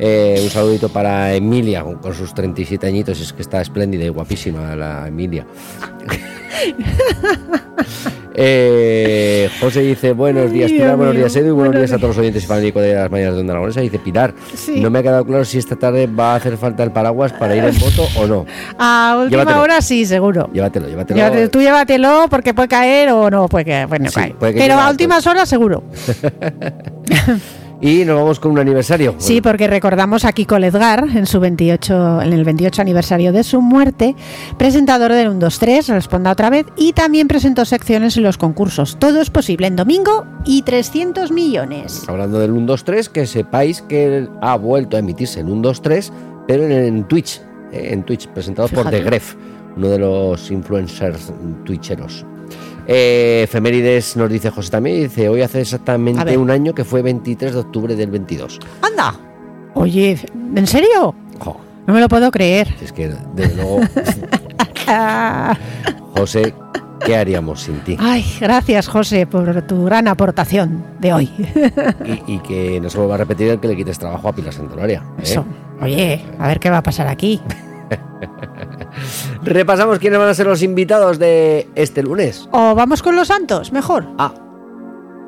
Eh, 0.01 0.41
un 0.43 0.51
saludito 0.51 0.89
para 0.89 1.33
Emilia, 1.35 1.85
con, 1.85 1.99
con 1.99 2.15
sus 2.15 2.35
37 2.35 2.89
añitos. 2.89 3.21
Es 3.21 3.33
que 3.33 3.43
está 3.43 3.61
espléndida 3.61 4.05
y 4.05 4.09
guapísima 4.09 4.75
la 4.75 5.07
Emilia. 5.07 5.47
Eh, 8.37 9.49
José 9.61 9.81
dice 9.83 10.13
buenos 10.13 10.51
días 10.51 10.69
Pilar, 10.69 10.87
Dios 10.89 10.97
buenos 10.97 11.15
mío, 11.15 11.23
días 11.25 11.37
Edu 11.37 11.47
y 11.47 11.51
buenos 11.53 11.73
buenos 11.75 11.81
días 11.89 11.93
a 11.93 11.97
todos 11.99 12.09
los 12.17 12.19
oyentes 12.19 12.43
y 12.43 12.47
fanáticos 12.49 12.83
de 12.83 12.95
las 12.95 13.09
mañanas 13.11 13.35
de 13.35 13.41
Onda 13.43 13.53
Aragonesa. 13.53 13.81
Dice 13.81 13.99
Pilar, 14.01 14.35
Sí. 14.57 14.81
no 14.81 14.91
me 14.91 14.99
ha 14.99 15.03
quedado 15.03 15.25
claro 15.25 15.45
si 15.45 15.59
esta 15.59 15.77
tarde 15.77 16.09
va 16.09 16.33
a 16.33 16.37
hacer 16.37 16.57
falta 16.57 16.83
el 16.83 16.91
paraguas 16.91 17.33
para 17.33 17.55
ir 17.55 17.63
en 17.65 17.79
moto 17.79 18.09
o 18.19 18.27
no. 18.27 18.45
A 18.79 19.19
última 19.23 19.43
Llévatelo. 19.43 19.63
hora 19.63 19.81
sí, 19.81 20.05
seguro. 20.05 20.51
Llévatelo, 20.53 20.89
llévatelo. 20.89 21.21
Llévate- 21.21 21.49
tú 21.49 21.61
llévatelo 21.61 22.27
porque 22.29 22.55
puede 22.55 22.69
caer 22.69 23.11
o 23.13 23.31
no 23.31 23.49
puede 23.49 23.67
caer. 23.67 23.87
Bueno, 23.87 24.09
Sí, 24.09 24.15
cae. 24.17 24.35
puede 24.35 24.55
que 24.55 24.59
Pero 24.61 24.75
a 24.81 24.91
últimas 24.91 25.25
horas 25.29 25.49
seguro. 25.49 25.85
Y 27.85 28.07
nos 28.07 28.17
vamos 28.17 28.41
con 28.41 28.53
un 28.53 28.59
aniversario. 28.59 29.15
Sí, 29.19 29.43
porque 29.43 29.67
recordamos 29.67 30.25
a 30.25 30.33
Kiko 30.33 30.59
Ledgar 30.59 31.05
en 31.15 31.27
su 31.27 31.39
28, 31.39 32.23
en 32.23 32.33
el 32.33 32.43
28 32.43 32.81
aniversario 32.81 33.31
de 33.31 33.45
su 33.45 33.61
muerte, 33.61 34.17
presentador 34.57 35.13
del 35.13 35.29
1 35.29 35.39
2 35.39 35.59
3, 35.59 35.89
responda 35.89 36.33
otra 36.33 36.49
vez 36.49 36.65
y 36.79 36.95
también 36.95 37.29
presentó 37.29 37.67
secciones 37.67 38.17
en 38.17 38.23
los 38.23 38.39
concursos. 38.39 38.97
Todo 38.99 39.21
es 39.21 39.29
posible 39.29 39.67
en 39.67 39.77
domingo 39.77 40.25
y 40.47 40.63
300 40.63 41.31
millones. 41.31 42.05
Hablando 42.09 42.39
del 42.39 42.53
1, 42.53 42.65
2, 42.65 42.85
3, 42.85 43.09
que 43.11 43.27
sepáis 43.27 43.83
que 43.83 44.29
ha 44.41 44.57
vuelto 44.57 44.97
a 44.97 45.01
emitirse 45.01 45.41
en 45.41 45.51
1, 45.51 45.61
2, 45.61 45.83
3, 45.83 46.13
pero 46.49 46.65
en, 46.65 46.73
en 46.73 47.05
Twitch, 47.05 47.43
eh, 47.71 47.91
en 47.93 48.03
Twitch, 48.05 48.29
presentado 48.29 48.69
por. 48.69 48.89
The 48.89 49.03
Gref, 49.03 49.35
uno 49.77 49.91
de 49.91 49.99
los 49.99 50.51
influencers 50.51 51.35
twitcheros. 51.67 52.25
Eh, 52.87 53.43
efemérides 53.45 54.17
nos 54.17 54.29
dice 54.31 54.51
José 54.51 54.71
también, 54.71 55.03
dice, 55.05 55.29
hoy 55.29 55.41
hace 55.43 55.61
exactamente 55.63 56.37
un 56.37 56.51
año 56.51 56.75
que 56.75 56.85
fue 56.85 57.01
23 57.03 57.55
de 57.55 57.61
octubre 57.61 57.95
del 57.97 58.11
22. 58.11 58.59
Anda. 58.83 59.15
Oye, 59.75 60.19
¿en 60.55 60.67
serio? 60.67 61.15
Jo, 61.39 61.57
No 61.87 61.95
me 61.95 62.01
lo 62.01 62.09
puedo 62.09 62.31
creer. 62.31 62.69
es 62.83 62.93
que, 62.93 63.13
desde 63.35 63.57
luego, 63.57 63.81
José, 66.17 66.55
¿qué 67.05 67.17
haríamos 67.17 67.63
sin 67.63 67.79
ti? 67.81 67.97
Ay, 67.99 68.25
gracias 68.41 68.87
José 68.89 69.27
por 69.27 69.63
tu 69.63 69.85
gran 69.85 70.07
aportación 70.09 70.85
de 71.01 71.13
hoy. 71.13 71.31
Y, 72.27 72.35
y 72.35 72.39
que 72.41 72.81
no 72.81 72.91
se 72.91 72.99
vuelva 72.99 73.15
a 73.15 73.19
repetir 73.19 73.49
el 73.51 73.61
que 73.61 73.69
le 73.69 73.77
quites 73.77 73.99
trabajo 73.99 74.29
a 74.29 74.35
Pilar 74.35 74.53
Santolaria. 74.53 75.03
¿eh? 75.19 75.23
Eso. 75.23 75.45
Oye, 75.81 76.23
a 76.39 76.47
ver 76.49 76.61
qué 76.61 76.71
va 76.71 76.79
a 76.79 76.83
pasar 76.83 77.09
aquí. 77.09 77.41
Repasamos 79.43 79.99
quiénes 79.99 80.19
van 80.19 80.29
a 80.29 80.35
ser 80.35 80.47
los 80.47 80.63
invitados 80.63 81.19
de 81.19 81.69
este 81.75 82.03
lunes. 82.03 82.49
O 82.53 82.75
vamos 82.75 83.03
con 83.03 83.17
los 83.17 83.29
santos, 83.29 83.73
mejor. 83.73 84.07
Ah, 84.19 84.33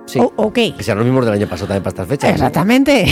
sí. 0.06 0.18
O- 0.20 0.32
ok. 0.36 0.54
Que 0.76 0.82
sean 0.82 0.98
los 0.98 1.04
mismos 1.06 1.24
del 1.24 1.34
año 1.34 1.46
pasado 1.46 1.68
también 1.68 1.82
para 1.82 1.90
estas 1.90 2.08
fechas. 2.08 2.30
Exactamente. 2.30 3.04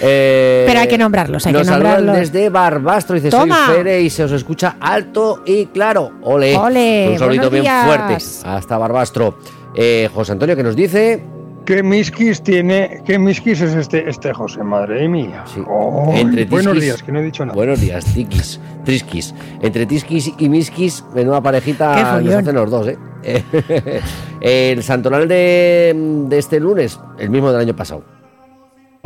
Eh, 0.00 0.64
Pero 0.66 0.80
hay 0.80 0.88
que 0.88 0.98
nombrarlos, 0.98 1.46
hay 1.46 1.52
que 1.52 1.58
nos 1.58 1.66
saludan 1.66 2.04
nombrarlos. 2.04 2.30
desde 2.32 2.48
Barbastro, 2.50 3.14
dice 3.16 3.30
Toma. 3.30 3.66
soy 3.66 3.76
Fere 3.76 4.00
y 4.02 4.10
se 4.10 4.24
os 4.24 4.32
escucha 4.32 4.76
alto 4.80 5.42
y 5.46 5.66
claro. 5.66 6.12
Ole. 6.22 6.56
Ole, 6.56 7.08
Un 7.12 7.18
saludito 7.18 7.50
buenos 7.50 7.62
bien 7.68 7.84
fuerte 7.84 8.16
hasta 8.44 8.78
Barbastro. 8.78 9.38
Eh, 9.74 10.08
José 10.14 10.32
Antonio 10.32 10.56
que 10.56 10.62
nos 10.62 10.76
dice 10.76 11.22
¿Qué 11.66 11.82
miskis 11.82 12.40
tiene? 12.42 13.02
¿Qué 13.04 13.18
miskis 13.18 13.60
es 13.60 13.74
este, 13.74 14.08
este 14.08 14.32
José? 14.32 14.62
Madre 14.62 15.08
mía. 15.08 15.42
Sí. 15.52 15.60
Oh, 15.66 16.14
Entre 16.16 16.44
buenos 16.44 16.80
días, 16.80 17.02
que 17.02 17.10
no 17.10 17.18
he 17.18 17.24
dicho 17.24 17.44
nada. 17.44 17.56
Buenos 17.56 17.80
días, 17.80 18.04
Tikis, 18.14 18.60
Triskis. 18.84 19.34
Entre 19.60 19.84
Tiskis 19.84 20.32
y 20.38 20.48
Miskis, 20.48 21.04
menuda 21.12 21.40
parejita 21.40 22.20
nos 22.20 22.34
hacen 22.34 22.54
los 22.54 22.70
dos, 22.70 22.86
¿eh? 22.86 22.96
el 24.40 24.80
santoral 24.84 25.26
de, 25.26 25.92
de 26.28 26.38
este 26.38 26.60
lunes, 26.60 27.00
el 27.18 27.30
mismo 27.30 27.50
del 27.50 27.60
año 27.62 27.74
pasado. 27.74 28.15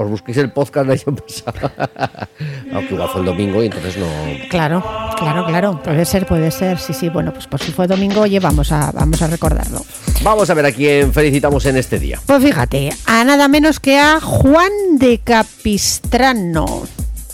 Os 0.01 0.09
busquéis 0.09 0.39
el 0.39 0.51
podcast 0.51 0.89
del 0.89 0.99
año 0.99 1.15
pasado. 1.15 1.71
Aunque 2.73 2.95
igual 2.95 3.09
fue 3.11 3.21
el 3.21 3.27
domingo 3.27 3.63
y 3.63 3.67
entonces 3.67 3.99
no. 3.99 4.07
Claro, 4.49 4.83
claro, 5.19 5.45
claro. 5.45 5.83
Puede 5.83 6.07
ser, 6.07 6.27
puede 6.27 6.51
ser. 6.51 6.79
Sí, 6.79 6.95
sí. 6.95 7.11
Bueno, 7.11 7.35
pues 7.35 7.47
por 7.47 7.61
si 7.61 7.71
fue 7.71 7.87
domingo, 7.87 8.23
oye, 8.23 8.41
vamos 8.41 8.73
a, 8.73 8.93
vamos 8.93 9.21
a 9.21 9.27
recordarlo. 9.27 9.85
Vamos 10.23 10.49
a 10.49 10.55
ver 10.55 10.65
a 10.65 10.73
quién 10.73 11.13
felicitamos 11.13 11.67
en 11.67 11.77
este 11.77 11.99
día. 11.99 12.19
Pues 12.25 12.43
fíjate, 12.43 12.89
a 13.05 13.25
nada 13.25 13.47
menos 13.49 13.79
que 13.79 13.99
a 13.99 14.21
Juan 14.23 14.73
de 14.93 15.19
Capistrano. 15.19 16.87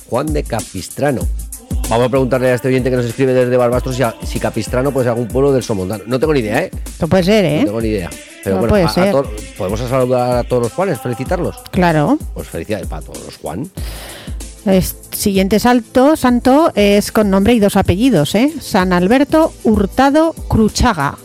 Juan 0.08 0.32
de 0.32 0.42
Capistrano. 0.42 1.22
Vamos 1.88 2.06
a 2.06 2.08
preguntarle 2.10 2.50
a 2.50 2.54
este 2.54 2.66
oyente 2.68 2.90
que 2.90 2.96
nos 2.96 3.04
escribe 3.06 3.32
desde 3.32 3.56
Barbastro 3.56 3.92
si, 3.92 4.02
a- 4.02 4.14
si 4.24 4.40
Capistrano 4.40 4.90
puede 4.90 5.04
ser 5.04 5.10
algún 5.12 5.28
pueblo 5.28 5.52
del 5.52 5.62
Somontano. 5.62 6.02
No 6.06 6.18
tengo 6.18 6.34
ni 6.34 6.40
idea, 6.40 6.62
¿eh? 6.64 6.70
Esto 6.84 7.06
puede 7.06 7.22
ser, 7.22 7.44
No 7.44 7.50
¿eh? 7.50 7.64
tengo 7.64 7.80
ni 7.80 7.88
idea. 7.88 8.10
Pero 8.42 8.56
No 8.56 8.60
bueno, 8.62 8.70
puede 8.72 8.82
a- 8.84 8.88
a 8.88 8.92
ser. 8.92 9.12
to- 9.12 9.30
podemos 9.56 9.80
saludar 9.80 10.38
a 10.38 10.44
todos 10.44 10.64
los 10.64 10.72
Juanes, 10.72 11.00
felicitarlos. 11.00 11.56
Claro. 11.70 12.18
Pues 12.34 12.48
felicidades 12.48 12.88
para 12.88 13.02
todos 13.02 13.24
los 13.24 13.36
Juan. 13.36 13.70
El 14.64 14.82
siguiente 15.12 15.60
salto, 15.60 16.16
santo 16.16 16.72
es 16.74 17.12
con 17.12 17.30
nombre 17.30 17.54
y 17.54 17.60
dos 17.60 17.76
apellidos, 17.76 18.34
¿eh? 18.34 18.52
San 18.60 18.92
Alberto 18.92 19.52
Hurtado 19.62 20.32
Cruchaga. 20.48 21.16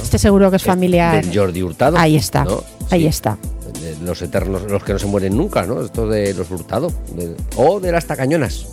Este 0.00 0.18
seguro 0.20 0.50
que 0.50 0.56
es 0.56 0.62
familiar. 0.62 1.24
Del 1.24 1.36
Jordi 1.36 1.62
Hurtado. 1.62 1.98
Ahí 1.98 2.14
está, 2.14 2.44
¿no? 2.44 2.62
ahí 2.90 3.02
Sí. 3.02 3.06
está. 3.08 3.38
De 3.82 3.96
Los 4.04 4.22
eternos, 4.22 4.62
los 4.70 4.84
que 4.84 4.92
no 4.92 4.98
se 5.00 5.06
mueren 5.06 5.36
nunca, 5.36 5.64
¿no? 5.66 5.80
Esto 5.82 6.06
de 6.06 6.32
los 6.34 6.48
Hurtado. 6.50 6.92
De- 7.16 7.34
o 7.56 7.80
de 7.80 7.90
las 7.90 8.06
Tacañonas. 8.06 8.66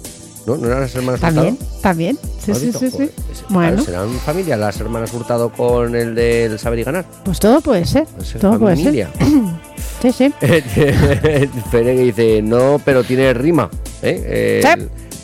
¿No? 0.48 0.56
¿No 0.58 0.66
eran 0.68 0.80
las 0.82 0.96
hermanas 0.96 1.20
También, 1.22 1.54
Hurtado? 1.56 1.82
también. 1.82 2.18
Sí, 2.44 2.52
¿Has 2.52 2.58
sí, 2.60 2.72
sí, 2.72 2.90
sí. 2.90 3.10
Bueno, 3.50 3.84
Serán 3.84 4.10
familia 4.26 4.56
las 4.58 4.80
hermanas 4.80 5.14
Hurtado 5.14 5.52
con 5.52 5.94
el 5.96 6.16
del 6.16 6.58
saber 6.58 6.80
y 6.80 6.84
ganar. 6.84 7.06
pues 7.24 7.40
todo 7.40 7.60
puede 7.62 7.86
ser. 7.86 8.08
Todo 8.40 8.58
puede 8.58 8.78
ser. 8.78 8.86
familia. 8.86 9.10
Sí, 10.02 10.12
sí. 10.12 10.32
Fere 10.40 11.96
que 11.96 12.04
dice, 12.04 12.42
no, 12.44 12.80
pero 12.86 13.04
tiene 13.04 13.34
rima. 13.34 13.68
¿eh? 14.04 14.62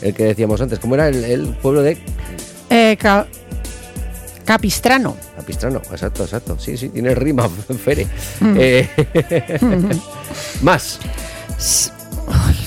El, 0.02 0.14
que 0.16 0.24
decíamos 0.24 0.60
antes. 0.62 0.80
¿Cómo 0.80 0.96
era 0.96 1.08
el, 1.10 1.24
el 1.24 1.50
pueblo 1.58 1.84
de 1.84 1.96
Eh, 2.72 2.98
Ca- 3.00 3.28
Capistrano. 4.44 5.16
Capistrano? 5.38 5.80
Exacto, 5.92 6.24
exacto. 6.24 6.58
Sí, 6.60 6.76
sí, 6.76 6.90
tiene 6.90 7.14
rima, 7.14 7.48
Fere. 7.86 8.08
Mm. 8.40 8.56
Eh, 8.58 8.90
más. 10.64 11.00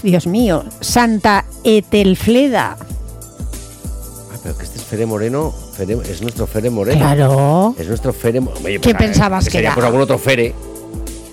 Dios 0.02 0.26
mío. 0.26 0.64
Santa 0.80 1.44
Etelfleda. 1.64 2.76
Ah, 2.80 4.36
pero 4.42 4.56
que 4.56 4.64
este 4.64 4.78
es 4.78 4.84
Fere 4.84 5.06
Moreno. 5.06 5.52
Fere- 5.76 6.00
es 6.08 6.22
nuestro 6.22 6.46
Fere 6.46 6.70
Moreno. 6.70 6.98
Claro. 7.00 7.74
Es 7.78 7.86
nuestro 7.88 8.12
Fere 8.12 8.40
Mo- 8.40 8.52
Oye, 8.64 8.74
¿Qué 8.74 8.78
pues, 8.80 8.94
a- 8.94 8.98
pensabas 8.98 9.44
que 9.44 9.50
sería 9.50 9.68
era? 9.68 9.74
pues 9.74 9.86
algún 9.86 10.00
otro 10.02 10.18
Fere. 10.18 10.54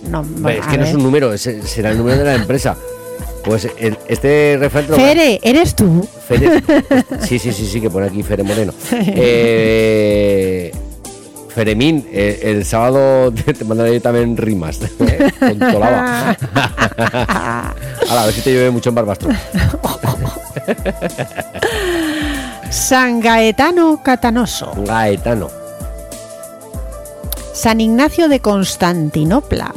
No, 0.09 0.19
Hombre, 0.19 0.57
es 0.59 0.67
que 0.67 0.77
no 0.77 0.83
es 0.85 0.93
un 0.93 1.03
número, 1.03 1.31
es- 1.33 1.41
será 1.65 1.91
el 1.91 1.97
número 1.97 2.17
de 2.17 2.23
la 2.25 2.35
empresa. 2.35 2.75
Pues 3.45 3.67
el- 3.77 3.97
este 4.07 4.57
referente. 4.59 4.91
lo- 4.91 4.97
Fere, 4.97 5.39
¿eres 5.43 5.75
tú? 5.75 6.07
Fere- 6.29 6.63
sí, 7.27 7.39
sí, 7.39 7.51
sí, 7.51 7.65
sí, 7.67 7.81
que 7.81 7.89
pone 7.89 8.07
aquí 8.07 8.23
Fere 8.23 8.43
Moreno. 8.43 8.73
Eh, 8.91 10.71
Feremín, 11.53 12.07
eh, 12.11 12.39
el 12.43 12.65
sábado 12.65 13.31
te, 13.45 13.63
mandaré 13.63 13.99
también 13.99 14.35
rimas. 14.37 14.79
¿eh? 14.99 15.31
Con 15.39 15.59
tolaba. 15.59 16.35
Ahora, 18.09 18.23
a 18.23 18.25
ver 18.25 18.33
si 18.33 18.41
te 18.41 18.51
llueve 18.51 18.71
mucho 18.71 18.89
en 18.89 18.95
Barbastro. 18.95 19.29
San 22.69 23.19
Gaetano 23.19 24.01
Catanoso. 24.03 24.73
Gaetano. 24.85 25.49
San 27.53 27.79
Ignacio 27.81 28.27
de 28.29 28.39
Constantinopla. 28.39 29.73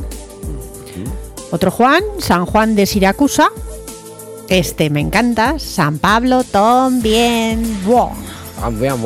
Otro 1.51 1.71
Juan, 1.71 2.03
San 2.19 2.47
Juan 2.47 2.75
de 2.75 2.87
Siracusa. 2.87 3.49
Este 4.49 4.91
me 4.91 5.01
encanta. 5.01 5.59
San 5.59 5.99
Pablo 5.99 6.43
también. 6.45 7.85
Buah. 7.85 8.13
Ah, 8.63 8.71
vean, 8.71 8.99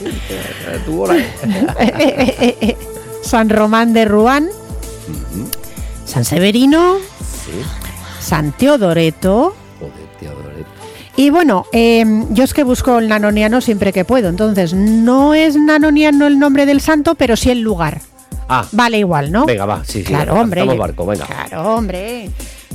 San 3.22 3.50
Román 3.50 3.92
de 3.92 4.04
Ruán. 4.04 4.48
San 6.04 6.24
Severino. 6.24 6.96
Sí. 6.98 7.62
San 8.20 8.52
Teodoreto. 8.52 9.54
Joder. 9.78 10.64
Y 11.16 11.30
bueno, 11.30 11.66
eh, 11.72 12.04
yo 12.30 12.44
es 12.44 12.54
que 12.54 12.64
busco 12.64 12.98
el 12.98 13.08
nanoniano 13.08 13.60
siempre 13.60 13.92
que 13.92 14.04
puedo. 14.04 14.28
Entonces, 14.28 14.72
no 14.72 15.34
es 15.34 15.56
nanoniano 15.56 16.26
el 16.26 16.38
nombre 16.38 16.66
del 16.66 16.80
santo, 16.80 17.14
pero 17.14 17.36
sí 17.36 17.50
el 17.50 17.60
lugar. 17.60 18.00
Ah, 18.48 18.66
Vale 18.72 18.98
igual, 18.98 19.30
¿no? 19.30 19.46
venga, 19.46 19.64
va, 19.64 19.84
sí, 19.84 20.00
sí. 20.00 20.04
Claro, 20.04 20.34
hombre. 20.34 20.62
Estamos 20.62 20.78
barco, 20.78 21.06
venga. 21.06 21.26
Claro, 21.26 21.74
hombre. 21.74 22.30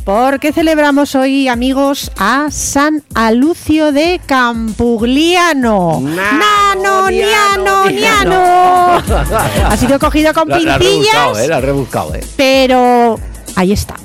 Porque 0.06 0.54
celebramos 0.54 1.15
hoy, 1.15 1.48
amigos, 1.48 2.12
a 2.20 2.52
San 2.52 3.04
Alucio 3.15 3.91
de 3.91 4.22
Campugliano. 4.24 6.00
Nano, 6.00 7.10
niano, 7.10 7.89
niano. 7.89 9.02
Ha 9.65 9.76
sido 9.76 9.98
cogido 9.98 10.32
con 10.32 10.48
La, 10.48 10.60
la 10.60 10.78
rebuscado, 10.78 11.34
pintillas, 11.34 11.39
eh, 11.39 11.48
la 11.48 11.58
has 11.58 11.63
rebuscado, 11.63 12.13
eh. 12.13 12.24
pero 12.38 13.20
ahí 13.56 13.72
está. 13.72 13.96